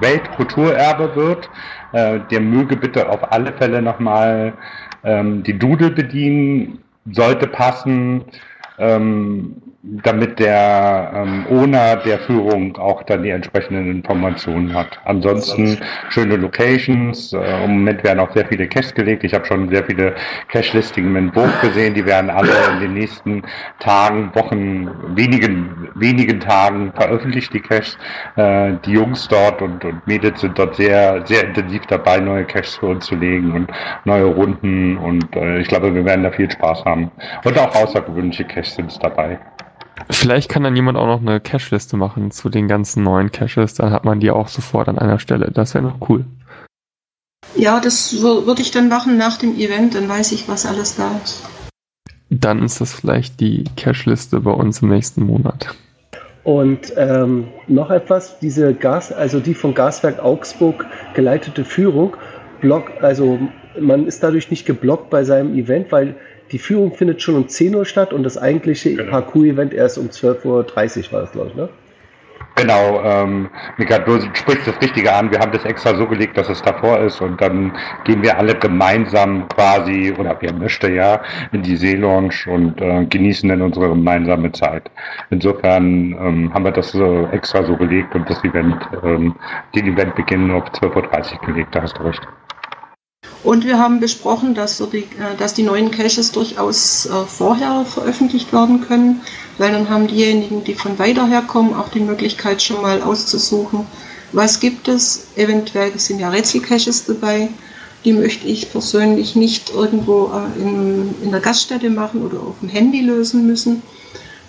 Weltkulturerbe 0.00 1.16
wird, 1.16 1.50
äh, 1.92 2.20
der 2.30 2.40
möge 2.40 2.76
bitte 2.76 3.08
auf 3.08 3.32
alle 3.32 3.52
Fälle 3.52 3.82
nochmal 3.82 4.52
ähm, 5.04 5.42
die 5.42 5.58
Doodle 5.58 5.90
bedienen, 5.90 6.78
sollte 7.12 7.46
passen. 7.46 8.24
Ähm, 8.78 9.56
damit 9.84 10.40
der 10.40 11.12
ähm, 11.14 11.46
Owner 11.48 11.96
der 11.96 12.18
Führung 12.18 12.76
auch 12.78 13.04
dann 13.04 13.22
die 13.22 13.30
entsprechenden 13.30 13.88
Informationen 13.88 14.74
hat. 14.74 14.98
Ansonsten 15.04 15.78
schöne 16.08 16.34
Locations. 16.34 17.32
Äh, 17.32 17.64
Im 17.64 17.78
Moment 17.78 18.02
werden 18.02 18.18
auch 18.18 18.32
sehr 18.32 18.44
viele 18.46 18.66
Caches 18.66 18.92
gelegt. 18.92 19.22
Ich 19.22 19.34
habe 19.34 19.46
schon 19.46 19.68
sehr 19.68 19.84
viele 19.84 20.16
Cache-Listingen 20.48 21.10
im 21.10 21.28
Entwurf 21.28 21.60
gesehen. 21.60 21.94
Die 21.94 22.04
werden 22.04 22.28
alle 22.28 22.50
in 22.72 22.80
den 22.80 22.94
nächsten 22.94 23.42
Tagen, 23.78 24.34
Wochen, 24.34 24.90
wenigen, 25.16 25.88
wenigen 25.94 26.40
Tagen 26.40 26.92
veröffentlicht, 26.96 27.54
die 27.54 27.60
Caches. 27.60 27.96
Äh, 28.34 28.72
die 28.84 28.92
Jungs 28.92 29.28
dort 29.28 29.62
und, 29.62 29.84
und 29.84 30.04
Mädels 30.08 30.40
sind 30.40 30.58
dort 30.58 30.74
sehr, 30.74 31.24
sehr 31.24 31.44
intensiv 31.44 31.86
dabei, 31.86 32.18
neue 32.18 32.44
Caches 32.44 32.74
für 32.74 32.86
uns 32.86 33.06
zu 33.06 33.14
legen 33.14 33.52
und 33.52 33.70
neue 34.04 34.24
Runden. 34.24 34.96
Und 34.98 35.36
äh, 35.36 35.60
ich 35.60 35.68
glaube, 35.68 35.94
wir 35.94 36.04
werden 36.04 36.24
da 36.24 36.32
viel 36.32 36.50
Spaß 36.50 36.84
haben. 36.84 37.12
Und 37.44 37.56
auch 37.56 37.72
außergewöhnliche 37.76 38.44
Caches 38.44 38.74
sind 38.74 38.98
dabei. 39.00 39.38
Vielleicht 40.10 40.48
kann 40.48 40.62
dann 40.62 40.74
jemand 40.74 40.96
auch 40.96 41.06
noch 41.06 41.20
eine 41.20 41.40
Cache-Liste 41.40 41.96
machen 41.96 42.30
zu 42.30 42.48
den 42.48 42.66
ganzen 42.66 43.02
neuen 43.02 43.30
Caches. 43.30 43.74
Dann 43.74 43.92
hat 43.92 44.04
man 44.04 44.20
die 44.20 44.30
auch 44.30 44.48
sofort 44.48 44.88
an 44.88 44.98
einer 44.98 45.18
Stelle. 45.18 45.50
Das 45.52 45.74
wäre 45.74 45.84
noch 45.84 46.08
cool. 46.08 46.24
Ja, 47.56 47.80
das 47.80 48.20
würde 48.22 48.62
ich 48.62 48.70
dann 48.70 48.88
machen 48.88 49.16
nach 49.16 49.36
dem 49.36 49.56
Event. 49.56 49.94
Dann 49.94 50.08
weiß 50.08 50.32
ich, 50.32 50.48
was 50.48 50.66
alles 50.66 50.96
da 50.96 51.10
ist. 51.22 51.48
Dann 52.30 52.62
ist 52.62 52.80
das 52.80 52.92
vielleicht 52.94 53.40
die 53.40 53.64
Cache-Liste 53.76 54.40
bei 54.40 54.50
uns 54.50 54.82
im 54.82 54.88
nächsten 54.88 55.22
Monat. 55.24 55.74
Und 56.44 56.92
ähm, 56.96 57.48
noch 57.66 57.90
etwas, 57.90 58.38
diese 58.38 58.72
Gas, 58.74 59.12
also 59.12 59.40
die 59.40 59.54
vom 59.54 59.74
Gaswerk 59.74 60.18
Augsburg 60.18 60.86
geleitete 61.14 61.64
Führung, 61.64 62.16
block, 62.60 62.90
also 63.02 63.38
man 63.78 64.06
ist 64.06 64.22
dadurch 64.22 64.50
nicht 64.50 64.64
geblockt 64.64 65.10
bei 65.10 65.24
seinem 65.24 65.54
Event, 65.54 65.92
weil 65.92 66.16
die 66.52 66.58
Führung 66.58 66.94
findet 66.94 67.22
schon 67.22 67.36
um 67.36 67.48
10 67.48 67.74
Uhr 67.74 67.84
statt 67.84 68.12
und 68.12 68.22
das 68.22 68.38
eigentliche 68.38 68.94
genau. 68.94 69.10
Parcours-Event 69.10 69.74
erst 69.74 69.98
um 69.98 70.08
12.30 70.08 70.44
Uhr 70.44 71.12
war 71.12 71.20
das, 71.20 71.32
glaube 71.32 71.48
ich, 71.48 71.54
ne? 71.54 71.68
Genau, 72.58 73.00
ähm, 73.04 73.48
Mika, 73.76 74.00
du 74.00 74.20
sprichst 74.34 74.66
das 74.66 74.80
Richtige 74.82 75.12
an. 75.12 75.30
Wir 75.30 75.38
haben 75.38 75.52
das 75.52 75.64
extra 75.64 75.94
so 75.94 76.08
gelegt, 76.08 76.36
dass 76.36 76.48
es 76.48 76.60
davor 76.60 76.98
ist 76.98 77.20
und 77.20 77.40
dann 77.40 77.72
gehen 78.02 78.20
wir 78.20 78.36
alle 78.36 78.52
gemeinsam 78.56 79.46
quasi, 79.48 80.12
oder 80.18 80.36
wer 80.40 80.52
möchte 80.52 80.90
ja, 80.90 81.22
in 81.52 81.62
die 81.62 81.76
Seelaunch 81.76 82.48
und 82.48 82.80
äh, 82.80 83.04
genießen 83.04 83.48
dann 83.48 83.62
unsere 83.62 83.90
gemeinsame 83.90 84.50
Zeit. 84.50 84.90
Insofern 85.30 85.84
ähm, 86.20 86.52
haben 86.52 86.64
wir 86.64 86.72
das 86.72 86.90
so 86.90 87.28
extra 87.30 87.62
so 87.62 87.76
gelegt 87.76 88.12
und 88.16 88.28
das 88.28 88.42
Event, 88.42 88.76
ähm, 89.04 89.36
den 89.76 89.92
Eventbeginn 89.92 90.50
auf 90.50 90.64
12.30 90.72 91.34
Uhr 91.34 91.46
gelegt, 91.46 91.76
da 91.76 91.82
hast 91.82 91.96
du 91.96 92.02
recht. 92.02 92.26
Und 93.44 93.64
wir 93.64 93.78
haben 93.78 94.00
besprochen, 94.00 94.54
dass 94.54 94.78
die, 94.78 94.98
äh, 94.98 95.36
dass 95.38 95.54
die 95.54 95.62
neuen 95.62 95.90
Caches 95.90 96.32
durchaus 96.32 97.06
äh, 97.06 97.10
vorher 97.26 97.84
veröffentlicht 97.84 98.52
werden 98.52 98.80
können, 98.80 99.20
weil 99.58 99.72
dann 99.72 99.88
haben 99.88 100.08
diejenigen, 100.08 100.64
die 100.64 100.74
von 100.74 100.98
weiter 100.98 101.26
her 101.26 101.42
kommen, 101.42 101.74
auch 101.74 101.88
die 101.88 102.00
Möglichkeit 102.00 102.62
schon 102.62 102.82
mal 102.82 103.02
auszusuchen, 103.02 103.86
was 104.32 104.60
gibt 104.60 104.88
es. 104.88 105.28
Eventuell 105.36 105.98
sind 105.98 106.18
ja 106.18 106.30
Rätselcaches 106.30 107.06
dabei. 107.06 107.48
Die 108.04 108.12
möchte 108.12 108.46
ich 108.46 108.70
persönlich 108.70 109.36
nicht 109.36 109.70
irgendwo 109.70 110.32
äh, 110.32 110.60
in, 110.60 111.14
in 111.22 111.30
der 111.30 111.40
Gaststätte 111.40 111.90
machen 111.90 112.24
oder 112.24 112.40
auf 112.40 112.56
dem 112.60 112.68
Handy 112.68 113.02
lösen 113.02 113.46
müssen, 113.46 113.82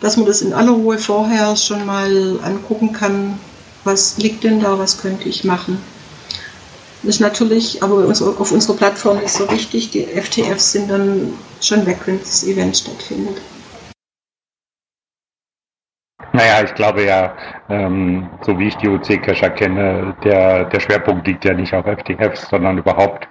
dass 0.01 0.17
man 0.17 0.25
das 0.25 0.41
in 0.41 0.53
aller 0.53 0.71
Ruhe 0.71 0.97
vorher 0.97 1.55
schon 1.55 1.85
mal 1.85 2.39
angucken 2.43 2.91
kann, 2.91 3.37
was 3.83 4.17
liegt 4.17 4.43
denn 4.43 4.59
da, 4.59 4.79
was 4.79 4.99
könnte 4.99 5.29
ich 5.29 5.43
machen. 5.43 5.77
Das 7.01 7.15
ist 7.15 7.21
natürlich, 7.21 7.81
aber 7.81 8.09
auf 8.09 8.51
unserer 8.51 8.75
Plattform 8.75 9.19
ist 9.19 9.35
so 9.35 9.49
wichtig, 9.51 9.91
die 9.91 10.03
FTFs 10.03 10.73
sind 10.73 10.91
dann 10.91 11.33
schon 11.61 11.85
weg, 11.85 11.97
wenn 12.05 12.19
das 12.19 12.43
Event 12.43 12.75
stattfindet. 12.75 13.37
Naja, 16.33 16.63
ich 16.63 16.73
glaube 16.75 17.05
ja, 17.05 17.33
ähm, 17.69 18.29
so 18.41 18.57
wie 18.59 18.67
ich 18.67 18.75
die 18.77 18.87
OC-Cacher 18.87 19.49
kenne, 19.51 20.15
der, 20.23 20.65
der 20.65 20.79
Schwerpunkt 20.79 21.25
liegt 21.25 21.43
ja 21.45 21.53
nicht 21.53 21.73
auf 21.73 21.85
FTFs, 21.85 22.49
sondern 22.49 22.77
überhaupt 22.77 23.27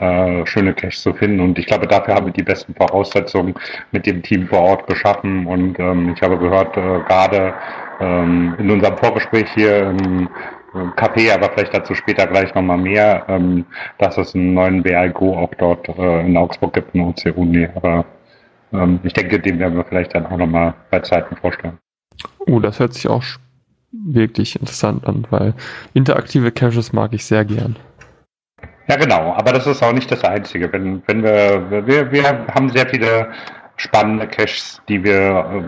äh, 0.00 0.44
schöne 0.46 0.74
Caches 0.74 1.02
zu 1.02 1.12
finden. 1.12 1.40
Und 1.40 1.58
ich 1.58 1.66
glaube, 1.66 1.86
dafür 1.86 2.14
haben 2.14 2.26
wir 2.26 2.32
die 2.32 2.42
besten 2.42 2.74
Voraussetzungen 2.74 3.54
mit 3.92 4.06
dem 4.06 4.22
Team 4.22 4.48
vor 4.48 4.60
Ort 4.60 4.86
geschaffen. 4.86 5.46
Und 5.46 5.78
ähm, 5.78 6.14
ich 6.14 6.22
habe 6.22 6.38
gehört, 6.38 6.76
äh, 6.76 7.00
gerade 7.06 7.54
ähm, 8.00 8.54
in 8.58 8.70
unserem 8.70 8.96
Vorgespräch 8.96 9.48
hier 9.54 9.90
im 9.90 10.28
KP, 10.96 11.32
aber 11.32 11.50
vielleicht 11.50 11.74
dazu 11.74 11.94
später 11.94 12.26
gleich 12.26 12.54
nochmal 12.54 12.78
mehr, 12.78 13.24
ähm, 13.28 13.64
dass 13.98 14.16
es 14.18 14.34
einen 14.34 14.54
neuen 14.54 14.82
BR 14.82 15.08
Go 15.10 15.36
auch 15.36 15.52
dort 15.58 15.88
äh, 15.88 16.20
in 16.26 16.36
Augsburg 16.36 16.72
gibt, 16.72 16.94
eine 16.94 17.06
OC-Uni. 17.06 17.68
Aber 17.74 18.04
ähm, 18.72 19.00
ich 19.02 19.12
denke, 19.12 19.40
den 19.40 19.58
werden 19.58 19.76
wir 19.76 19.84
vielleicht 19.84 20.14
dann 20.14 20.26
auch 20.26 20.36
nochmal 20.36 20.74
bei 20.90 21.00
Zeiten 21.00 21.36
vorstellen. 21.36 21.78
Oh, 22.46 22.60
das 22.60 22.78
hört 22.78 22.94
sich 22.94 23.08
auch 23.08 23.24
wirklich 23.92 24.60
interessant 24.60 25.06
an, 25.06 25.26
weil 25.30 25.54
interaktive 25.94 26.52
Caches 26.52 26.92
mag 26.92 27.12
ich 27.12 27.24
sehr 27.24 27.44
gern. 27.44 27.76
Ja, 28.88 28.96
genau, 28.96 29.32
aber 29.34 29.52
das 29.52 29.66
ist 29.66 29.82
auch 29.82 29.92
nicht 29.92 30.10
das 30.10 30.24
Einzige. 30.24 30.72
Wenn, 30.72 31.02
wenn 31.06 31.22
wir, 31.22 31.86
wir, 31.86 32.12
wir 32.12 32.46
haben 32.48 32.68
sehr 32.70 32.88
viele 32.88 33.28
spannende 33.80 34.26
Caches, 34.26 34.80
die 34.88 35.02
wir 35.02 35.16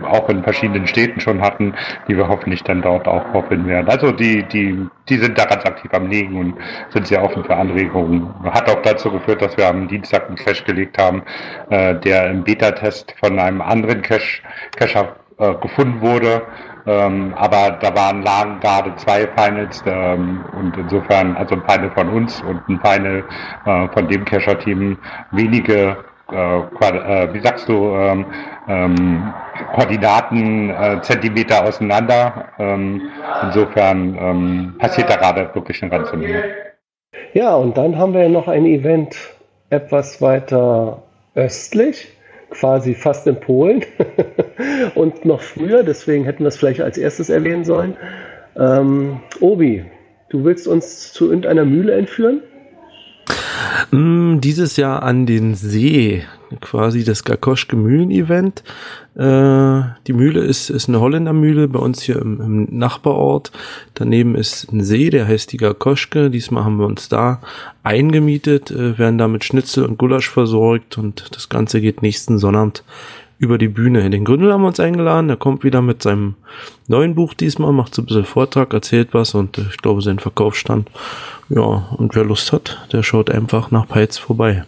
äh, 0.03 0.05
auch 0.05 0.29
in 0.29 0.43
verschiedenen 0.43 0.85
Städten 0.85 1.19
schon 1.19 1.41
hatten, 1.41 1.73
die 2.07 2.15
wir 2.15 2.27
hoffentlich 2.27 2.63
dann 2.63 2.81
dort 2.81 3.07
auch 3.07 3.25
vorfinden 3.31 3.67
werden. 3.67 3.89
Also 3.89 4.11
die, 4.11 4.43
die, 4.43 4.87
die 5.09 5.17
sind 5.17 5.37
da 5.37 5.45
ganz 5.45 5.65
aktiv 5.65 5.91
am 5.93 6.07
Legen 6.07 6.37
und 6.37 6.55
sind 6.89 7.07
sehr 7.07 7.23
offen 7.23 7.43
für 7.43 7.55
Anregungen. 7.55 8.29
Hat 8.43 8.69
auch 8.69 8.81
dazu 8.83 9.11
geführt, 9.11 9.41
dass 9.41 9.57
wir 9.57 9.67
am 9.67 9.87
Dienstag 9.87 10.27
einen 10.27 10.35
Cache 10.35 10.63
gelegt 10.63 10.97
haben, 10.97 11.23
äh, 11.69 11.95
der 11.95 12.29
im 12.29 12.43
Beta-Test 12.43 13.15
von 13.19 13.39
einem 13.39 13.61
anderen 13.61 14.01
Cache, 14.03 14.41
Cacher 14.75 15.15
äh, 15.39 15.55
gefunden 15.55 15.99
wurde. 16.01 16.43
Ähm, 16.85 17.33
aber 17.35 17.77
da 17.81 17.95
waren 17.95 18.21
lagen 18.21 18.59
gerade 18.59 18.93
zwei 18.97 19.25
Finals 19.37 19.81
ähm, 19.87 20.43
und 20.59 20.75
insofern, 20.77 21.35
also 21.37 21.55
ein 21.55 21.63
Final 21.67 21.91
von 21.91 22.09
uns 22.09 22.41
und 22.43 22.61
ein 22.67 22.79
Final 22.81 23.23
äh, 23.65 23.87
von 23.93 24.07
dem 24.07 24.25
Cacher-Team, 24.25 24.97
wenige 25.31 25.97
wie 26.33 27.39
sagst 27.39 27.69
du, 27.69 27.95
ähm, 27.95 28.25
ähm, 28.67 29.33
Koordinaten 29.73 30.69
äh, 30.69 31.01
Zentimeter 31.01 31.65
auseinander. 31.65 32.49
Ähm, 32.59 33.01
insofern 33.43 34.17
ähm, 34.19 34.75
passiert 34.79 35.09
da 35.09 35.15
gerade 35.15 35.53
wirklich 35.53 35.81
eine 35.81 35.91
ganze 35.91 36.17
Menge. 36.17 36.43
Ja, 37.33 37.55
und 37.55 37.77
dann 37.77 37.97
haben 37.97 38.13
wir 38.13 38.29
noch 38.29 38.47
ein 38.47 38.65
Event 38.65 39.15
etwas 39.69 40.21
weiter 40.21 41.01
östlich, 41.35 42.15
quasi 42.51 42.93
fast 42.93 43.25
in 43.25 43.39
Polen 43.39 43.83
und 44.95 45.25
noch 45.25 45.41
früher, 45.41 45.83
deswegen 45.83 46.25
hätten 46.25 46.43
wir 46.43 46.49
es 46.49 46.57
vielleicht 46.57 46.81
als 46.81 46.97
erstes 46.97 47.29
erwähnen 47.29 47.65
sollen. 47.65 47.97
Ähm, 48.55 49.19
Obi, 49.39 49.85
du 50.29 50.43
willst 50.43 50.67
uns 50.67 51.11
zu 51.11 51.25
irgendeiner 51.25 51.65
Mühle 51.65 51.93
entführen? 51.95 52.43
Mm, 53.91 54.39
dieses 54.39 54.77
Jahr 54.77 55.03
an 55.03 55.25
den 55.25 55.55
See, 55.55 56.23
quasi 56.61 57.03
das 57.03 57.23
Gakoschke 57.23 57.75
Mühlen-Event. 57.75 58.63
Äh, 59.15 59.81
die 60.07 60.13
Mühle 60.13 60.41
ist, 60.41 60.69
ist 60.69 60.89
eine 60.89 60.99
Holländermühle 60.99 61.67
bei 61.67 61.79
uns 61.79 62.01
hier 62.01 62.17
im, 62.17 62.41
im, 62.41 62.77
Nachbarort. 62.77 63.51
Daneben 63.93 64.35
ist 64.35 64.71
ein 64.71 64.83
See, 64.83 65.09
der 65.09 65.27
heißt 65.27 65.51
die 65.51 65.57
Gakoschke. 65.57 66.29
Diesmal 66.29 66.65
haben 66.65 66.77
wir 66.77 66.85
uns 66.85 67.09
da 67.09 67.41
eingemietet, 67.83 68.71
äh, 68.71 68.97
werden 68.97 69.17
da 69.17 69.27
mit 69.27 69.43
Schnitzel 69.43 69.85
und 69.85 69.97
Gulasch 69.97 70.29
versorgt 70.29 70.97
und 70.97 71.35
das 71.35 71.49
Ganze 71.49 71.81
geht 71.81 72.01
nächsten 72.01 72.39
Sonnabend 72.39 72.83
über 73.43 73.57
die 73.57 73.67
Bühne. 73.67 74.09
Den 74.09 74.25
Gründel 74.25 74.51
haben 74.51 74.61
wir 74.61 74.69
uns 74.69 74.79
eingeladen, 74.79 75.27
der 75.27 75.37
kommt 75.37 75.63
wieder 75.63 75.81
mit 75.81 76.01
seinem 76.01 76.35
neuen 76.87 77.13
Buch 77.13 77.33
diesmal, 77.33 77.73
macht 77.73 77.93
so 77.93 78.01
ein 78.01 78.05
bisschen 78.05 78.25
Vortrag, 78.25 78.73
erzählt 78.73 79.09
was 79.13 79.35
und 79.35 79.57
ich 79.57 79.77
glaube, 79.77 80.01
sein 80.01 80.19
Verkaufsstand. 80.19 80.89
Ja, 81.49 81.61
und 81.61 82.15
wer 82.15 82.23
Lust 82.23 82.53
hat, 82.53 82.87
der 82.91 83.03
schaut 83.03 83.29
einfach 83.29 83.69
nach 83.69 83.87
Peitz 83.87 84.17
vorbei. 84.17 84.63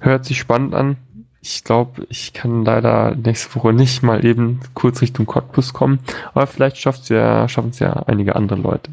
Hört 0.00 0.26
sich 0.26 0.38
spannend 0.38 0.74
an. 0.74 0.96
Ich 1.40 1.64
glaube, 1.64 2.06
ich 2.10 2.34
kann 2.34 2.66
leider 2.66 3.16
nächste 3.16 3.54
Woche 3.56 3.72
nicht 3.72 4.02
mal 4.02 4.24
eben 4.26 4.60
kurz 4.74 5.00
Richtung 5.00 5.24
Cottbus 5.24 5.72
kommen, 5.72 6.00
aber 6.34 6.46
vielleicht 6.46 6.76
schafft's 6.76 7.08
ja, 7.08 7.48
schaffen 7.48 7.70
es 7.70 7.78
ja 7.78 8.04
einige 8.06 8.36
andere 8.36 8.60
Leute. 8.60 8.90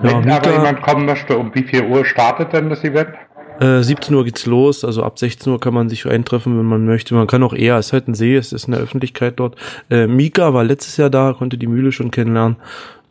Wenn 0.00 0.26
ja, 0.26 0.38
aber 0.38 0.52
jemand 0.52 0.82
kommen 0.82 1.04
möchte, 1.04 1.36
um 1.36 1.54
wie 1.54 1.62
viel 1.62 1.84
Uhr 1.84 2.04
startet 2.04 2.52
denn 2.54 2.70
das 2.70 2.82
Event? 2.82 3.10
Äh, 3.60 3.82
17 3.82 4.14
Uhr 4.14 4.24
geht's 4.24 4.46
los, 4.46 4.84
also 4.84 5.02
ab 5.02 5.18
16 5.18 5.52
Uhr 5.52 5.60
kann 5.60 5.74
man 5.74 5.88
sich 5.88 6.06
eintreffen, 6.06 6.58
wenn 6.58 6.66
man 6.66 6.84
möchte. 6.84 7.14
Man 7.14 7.26
kann 7.26 7.42
auch 7.42 7.54
eher, 7.54 7.78
es 7.78 7.86
ist 7.86 7.92
halt 7.92 8.08
ein 8.08 8.14
See, 8.14 8.36
es 8.36 8.52
ist 8.52 8.66
eine 8.66 8.78
Öffentlichkeit 8.78 9.34
dort. 9.38 9.56
Äh, 9.90 10.06
Mika 10.06 10.54
war 10.54 10.64
letztes 10.64 10.96
Jahr 10.96 11.10
da, 11.10 11.32
konnte 11.32 11.58
die 11.58 11.66
Mühle 11.66 11.92
schon 11.92 12.10
kennenlernen 12.10 12.56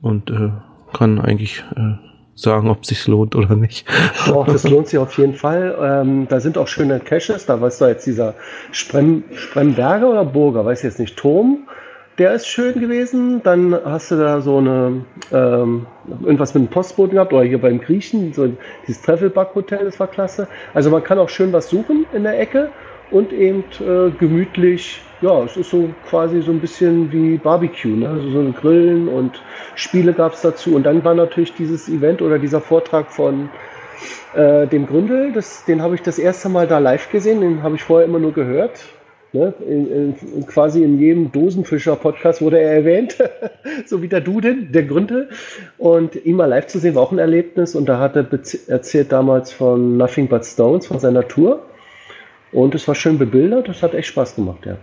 und 0.01 0.29
äh, 0.29 0.49
kann 0.93 1.19
eigentlich 1.19 1.63
äh, 1.75 1.93
sagen, 2.35 2.69
ob 2.69 2.81
es 2.83 2.89
sich 2.89 3.07
lohnt 3.07 3.35
oder 3.35 3.55
nicht. 3.55 3.87
Doch, 4.27 4.45
das 4.45 4.67
lohnt 4.67 4.87
sich 4.87 4.99
auf 4.99 5.17
jeden 5.17 5.35
Fall. 5.35 5.77
Ähm, 5.81 6.27
da 6.27 6.39
sind 6.39 6.57
auch 6.57 6.67
schöne 6.67 6.99
Caches, 6.99 7.45
da 7.45 7.61
weißt 7.61 7.81
du 7.81 7.85
jetzt 7.85 8.05
dieser 8.05 8.35
Sprem, 8.71 9.23
Spremberger 9.35 10.09
oder 10.09 10.25
Burger, 10.25 10.65
weiß 10.65 10.79
ich 10.79 10.85
jetzt 10.85 10.99
nicht, 10.99 11.15
Turm 11.15 11.67
der 12.17 12.33
ist 12.33 12.47
schön 12.47 12.79
gewesen. 12.79 13.41
Dann 13.43 13.77
hast 13.85 14.11
du 14.11 14.15
da 14.15 14.41
so 14.41 14.57
eine 14.57 15.05
ähm, 15.31 15.85
irgendwas 16.21 16.53
mit 16.53 16.63
dem 16.63 16.69
Postboten 16.69 17.15
gehabt 17.15 17.33
oder 17.33 17.43
hier 17.43 17.59
beim 17.59 17.79
Griechen, 17.79 18.33
so 18.33 18.49
dieses 18.87 19.01
Treffelback-Hotel, 19.01 19.85
das 19.85 19.99
war 19.99 20.07
klasse. 20.07 20.47
Also 20.73 20.89
man 20.89 21.03
kann 21.03 21.19
auch 21.19 21.29
schön 21.29 21.51
was 21.53 21.69
suchen 21.69 22.05
in 22.13 22.23
der 22.23 22.39
Ecke 22.39 22.69
und 23.11 23.33
eben 23.33 23.63
äh, 23.79 24.11
gemütlich 24.11 25.01
ja, 25.23 25.41
es 25.45 25.55
ist 25.55 25.69
so 25.69 25.89
quasi 26.09 26.41
so 26.41 26.51
ein 26.51 26.59
bisschen 26.59 27.09
wie 27.13 27.37
Barbecue, 27.37 27.95
ne? 27.95 28.09
also 28.09 28.29
so 28.29 28.39
ein 28.39 28.53
Grillen 28.53 29.07
und 29.07 29.41
Spiele 29.75 30.11
gab 30.11 30.33
es 30.33 30.41
dazu. 30.41 30.75
Und 30.75 30.83
dann 30.83 31.01
war 31.05 31.13
natürlich 31.13 31.53
dieses 31.53 31.87
Event 31.87 32.21
oder 32.21 32.37
dieser 32.37 32.59
Vortrag 32.59 33.09
von 33.09 33.49
äh, 34.35 34.67
dem 34.67 34.85
Gründel, 34.85 35.31
das, 35.31 35.63
den 35.63 35.81
habe 35.81 35.95
ich 35.95 36.01
das 36.01 36.19
erste 36.19 36.49
Mal 36.49 36.67
da 36.67 36.79
live 36.79 37.09
gesehen, 37.09 37.39
den 37.39 37.63
habe 37.63 37.75
ich 37.75 37.83
vorher 37.83 38.05
immer 38.05 38.19
nur 38.19 38.33
gehört. 38.33 38.81
Ne? 39.33 39.53
In, 39.67 39.91
in, 39.91 40.45
quasi 40.45 40.83
in 40.83 40.99
jedem 40.99 41.31
Dosenfischer-Podcast 41.31 42.41
wurde 42.41 42.59
er 42.59 42.71
erwähnt, 42.71 43.17
so 43.85 44.01
wie 44.01 44.07
der 44.07 44.21
Duden, 44.21 44.71
der 44.71 44.83
Gründel. 44.83 45.29
Und 45.77 46.15
ihn 46.23 46.35
mal 46.35 46.45
live 46.45 46.67
zu 46.67 46.79
sehen 46.79 46.95
war 46.95 47.01
auch 47.01 47.11
ein 47.11 47.17
Erlebnis. 47.17 47.75
Und 47.75 47.87
da 47.87 47.99
hat 47.99 48.15
er 48.15 48.27
erzählt 48.67 49.11
damals 49.11 49.51
von 49.51 49.97
Nothing 49.97 50.27
But 50.27 50.45
Stones, 50.45 50.87
von 50.87 50.99
seiner 50.99 51.27
Tour. 51.27 51.65
Und 52.51 52.75
es 52.75 52.87
war 52.87 52.93
schön 52.93 53.17
bebildert, 53.17 53.67
das 53.67 53.81
hat 53.81 53.95
echt 53.95 54.09
Spaß 54.09 54.35
gemacht, 54.35 54.65
ja. 54.65 54.77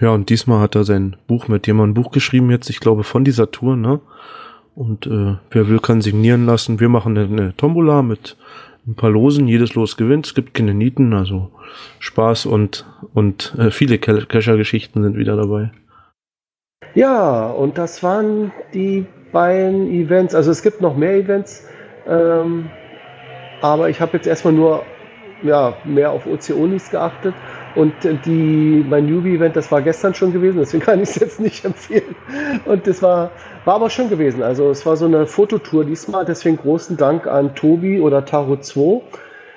Ja, 0.00 0.10
und 0.10 0.30
diesmal 0.30 0.60
hat 0.60 0.76
er 0.76 0.84
sein 0.84 1.16
Buch 1.26 1.48
mit 1.48 1.66
jemandem 1.66 2.00
Buch 2.00 2.12
geschrieben, 2.12 2.50
jetzt, 2.50 2.70
ich 2.70 2.80
glaube, 2.80 3.02
von 3.02 3.24
dieser 3.24 3.50
Tour, 3.50 3.76
ne? 3.76 4.00
Und 4.76 5.06
äh, 5.06 5.36
wer 5.50 5.68
will, 5.68 5.80
kann 5.80 6.02
signieren 6.02 6.44
lassen. 6.44 6.80
Wir 6.80 6.90
machen 6.90 7.16
eine, 7.16 7.26
eine 7.26 7.56
Tombola 7.56 8.02
mit 8.02 8.36
ein 8.86 8.94
paar 8.94 9.10
Losen, 9.10 9.48
jedes 9.48 9.74
Los 9.74 9.96
gewinnt. 9.96 10.26
Es 10.26 10.34
gibt 10.34 10.54
keine 10.54 10.74
Nieten, 10.74 11.12
also 11.12 11.50
Spaß 11.98 12.46
und, 12.46 12.86
und 13.14 13.54
äh, 13.58 13.70
viele 13.70 13.98
Kescher-Geschichten 13.98 15.02
sind 15.02 15.16
wieder 15.16 15.36
dabei. 15.36 15.72
Ja, 16.94 17.48
und 17.48 17.78
das 17.78 18.02
waren 18.02 18.52
die 18.72 19.04
beiden 19.32 19.90
Events. 19.90 20.34
Also 20.34 20.50
es 20.50 20.62
gibt 20.62 20.80
noch 20.80 20.96
mehr 20.96 21.16
Events, 21.16 21.68
ähm, 22.06 22.70
aber 23.60 23.90
ich 23.90 24.00
habe 24.00 24.16
jetzt 24.16 24.26
erstmal 24.26 24.54
nur 24.54 24.84
ja, 25.42 25.76
mehr 25.84 26.12
auf 26.12 26.26
Ozeonis 26.26 26.90
geachtet. 26.90 27.34
Und 27.76 28.04
die, 28.24 28.82
mein 28.88 29.04
Newbie-Event, 29.04 29.54
das 29.54 29.70
war 29.70 29.82
gestern 29.82 30.14
schon 30.14 30.32
gewesen, 30.32 30.56
deswegen 30.60 30.82
kann 30.82 31.02
ich 31.02 31.10
es 31.10 31.16
jetzt 31.16 31.40
nicht 31.40 31.62
empfehlen. 31.62 32.16
Und 32.64 32.86
das 32.86 33.02
war, 33.02 33.32
war 33.66 33.74
aber 33.74 33.90
schön 33.90 34.08
gewesen. 34.08 34.42
Also 34.42 34.70
es 34.70 34.86
war 34.86 34.96
so 34.96 35.04
eine 35.04 35.26
Fototour 35.26 35.84
diesmal, 35.84 36.24
deswegen 36.24 36.56
großen 36.56 36.96
Dank 36.96 37.26
an 37.26 37.54
Tobi 37.54 38.00
oder 38.00 38.24
Taro 38.24 38.56
2. 38.56 39.02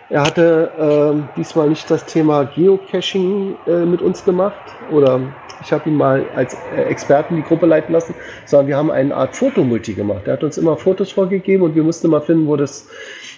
Er 0.09 0.23
hatte 0.23 1.23
äh, 1.31 1.33
diesmal 1.37 1.69
nicht 1.69 1.89
das 1.89 2.07
Thema 2.07 2.43
Geocaching 2.43 3.55
äh, 3.65 3.85
mit 3.85 4.01
uns 4.01 4.25
gemacht 4.25 4.75
oder 4.89 5.21
ich 5.61 5.71
habe 5.71 5.89
ihn 5.89 5.95
mal 5.95 6.29
als 6.35 6.55
äh, 6.71 6.81
Experten 6.83 7.37
die 7.37 7.43
Gruppe 7.43 7.67
leiten 7.67 7.93
lassen, 7.93 8.15
sondern 8.45 8.67
wir 8.67 8.75
haben 8.75 8.91
eine 8.91 9.15
Art 9.15 9.37
Fotomulti 9.37 9.93
gemacht. 9.93 10.23
Er 10.25 10.33
hat 10.33 10.43
uns 10.43 10.57
immer 10.57 10.75
Fotos 10.75 11.13
vorgegeben 11.13 11.63
und 11.63 11.73
wir 11.73 11.83
mussten 11.83 12.09
mal 12.09 12.21
finden, 12.21 12.47
wo 12.47 12.57
das 12.57 12.89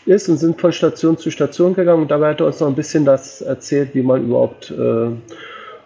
ist 0.05 0.29
und 0.29 0.37
sind 0.37 0.59
von 0.59 0.71
Station 0.71 1.17
zu 1.17 1.29
Station 1.31 1.73
gegangen 1.73 2.03
und 2.03 2.11
dabei 2.11 2.31
hat 2.31 2.39
er 2.39 2.47
uns 2.47 2.59
noch 2.59 2.67
ein 2.67 2.75
bisschen 2.75 3.05
das 3.05 3.41
erzählt, 3.41 3.93
wie 3.93 4.01
man 4.01 4.23
überhaupt, 4.23 4.71
äh, 4.71 5.09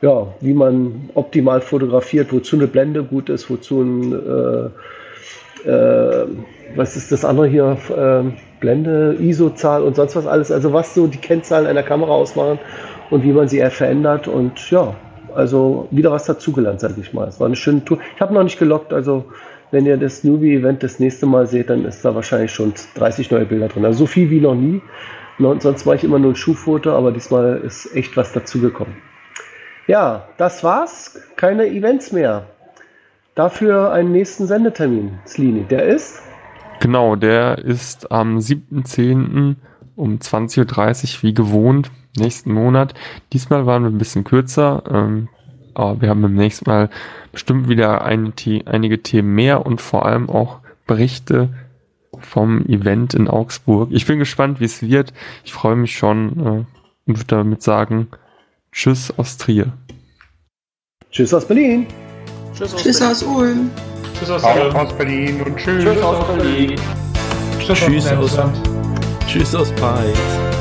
ja, 0.01 0.27
wie 0.41 0.53
man 0.53 1.09
optimal 1.15 1.61
fotografiert, 1.61 2.31
wozu 2.31 2.55
eine 2.55 2.67
Blende 2.67 3.03
gut 3.03 3.29
ist, 3.29 3.49
wozu 3.49 3.81
ein, 3.81 4.71
äh, 5.65 5.69
äh, 5.69 6.27
was 6.75 6.95
ist 6.95 7.11
das 7.11 7.25
andere 7.25 7.47
hier, 7.47 7.77
äh, 7.89 8.31
Blende, 8.59 9.15
ISO-Zahl 9.19 9.83
und 9.83 9.95
sonst 9.95 10.15
was 10.15 10.27
alles, 10.27 10.51
also 10.51 10.73
was 10.73 10.93
so 10.93 11.07
die 11.07 11.17
Kennzahlen 11.17 11.67
einer 11.67 11.83
Kamera 11.83 12.11
ausmachen 12.11 12.59
und 13.09 13.23
wie 13.23 13.31
man 13.31 13.47
sie 13.47 13.57
eher 13.57 13.71
verändert 13.71 14.27
und 14.27 14.71
ja, 14.71 14.95
also 15.35 15.87
wieder 15.91 16.11
was 16.11 16.25
dazugelernt, 16.25 16.79
sage 16.79 16.95
ich 16.99 17.13
mal. 17.13 17.27
Es 17.27 17.39
war 17.39 17.47
eine 17.47 17.57
schöne 17.57 17.83
Tour. 17.83 17.99
Ich 18.15 18.21
habe 18.21 18.33
noch 18.33 18.43
nicht 18.43 18.57
gelockt, 18.57 18.93
also 18.93 19.25
wenn 19.71 19.85
ihr 19.85 19.97
das 19.97 20.23
Newbie-Event 20.23 20.83
das 20.83 20.99
nächste 20.99 21.25
Mal 21.25 21.47
seht, 21.47 21.69
dann 21.69 21.85
ist 21.85 22.03
da 22.03 22.15
wahrscheinlich 22.15 22.51
schon 22.51 22.73
30 22.95 23.31
neue 23.31 23.45
Bilder 23.45 23.67
drin. 23.67 23.85
Also 23.85 23.99
so 23.99 24.05
viel 24.07 24.29
wie 24.29 24.39
noch 24.39 24.55
nie. 24.55 24.81
Sonst 25.37 25.85
war 25.85 25.95
ich 25.95 26.03
immer 26.03 26.19
nur 26.19 26.31
ein 26.31 26.35
Schuhfoto, 26.35 26.95
aber 26.95 27.11
diesmal 27.11 27.57
ist 27.57 27.93
echt 27.93 28.15
was 28.15 28.31
dazugekommen. 28.31 28.95
Ja, 29.87 30.27
das 30.37 30.63
war's. 30.63 31.19
Keine 31.35 31.67
Events 31.67 32.11
mehr. 32.11 32.45
Dafür 33.35 33.91
einen 33.91 34.13
nächsten 34.13 34.47
Sendetermin, 34.47 35.19
Slini. 35.27 35.63
Der 35.63 35.83
ist? 35.83 36.21
Genau, 36.79 37.15
der 37.15 37.57
ist 37.57 38.11
am 38.11 38.37
7.10. 38.37 39.55
um 39.95 40.17
20.30 40.17 41.17
Uhr 41.17 41.23
wie 41.23 41.33
gewohnt, 41.33 41.91
nächsten 42.17 42.53
Monat. 42.53 42.93
Diesmal 43.33 43.65
waren 43.65 43.83
wir 43.83 43.89
ein 43.89 43.97
bisschen 43.97 44.23
kürzer. 44.23 44.83
Ähm, 44.89 45.27
aber 45.75 46.01
wir 46.01 46.09
haben 46.09 46.21
beim 46.21 46.35
nächsten 46.35 46.69
Mal 46.69 46.89
bestimmt 47.31 47.69
wieder 47.69 48.03
ein, 48.03 48.33
einige 48.65 49.01
Themen 49.01 49.33
mehr 49.35 49.65
und 49.65 49.81
vor 49.81 50.05
allem 50.05 50.29
auch 50.29 50.59
Berichte 50.87 51.49
vom 52.19 52.65
Event 52.65 53.13
in 53.13 53.27
Augsburg. 53.27 53.89
Ich 53.91 54.05
bin 54.05 54.19
gespannt, 54.19 54.59
wie 54.59 54.65
es 54.65 54.81
wird. 54.81 55.13
Ich 55.43 55.53
freue 55.53 55.75
mich 55.75 55.97
schon 55.97 56.39
äh, 56.39 56.65
und 57.07 57.17
würde 57.17 57.25
damit 57.27 57.61
sagen, 57.61 58.07
Tschüss 58.71 59.13
aus 59.17 59.37
Trier. 59.37 59.71
Tschüss 61.11 61.33
aus 61.33 61.47
Berlin. 61.47 61.87
Tschüss 62.53 62.73
aus, 62.73 62.83
tschüss 62.83 63.01
aus 63.01 63.23
Ulm. 63.23 63.71
Tschüss 64.17 64.29
aus, 64.29 64.43
aus 64.43 64.93
Berlin 64.97 65.41
und 65.41 65.55
tschüss, 65.55 65.83
tschüss 65.83 66.01
aus 66.01 66.27
Berlin. 66.27 66.75
Tschüss 67.59 68.07
aus, 68.07 68.37
tschüss 69.27 69.55
aus 69.55 69.71
Peitz. 69.71 70.54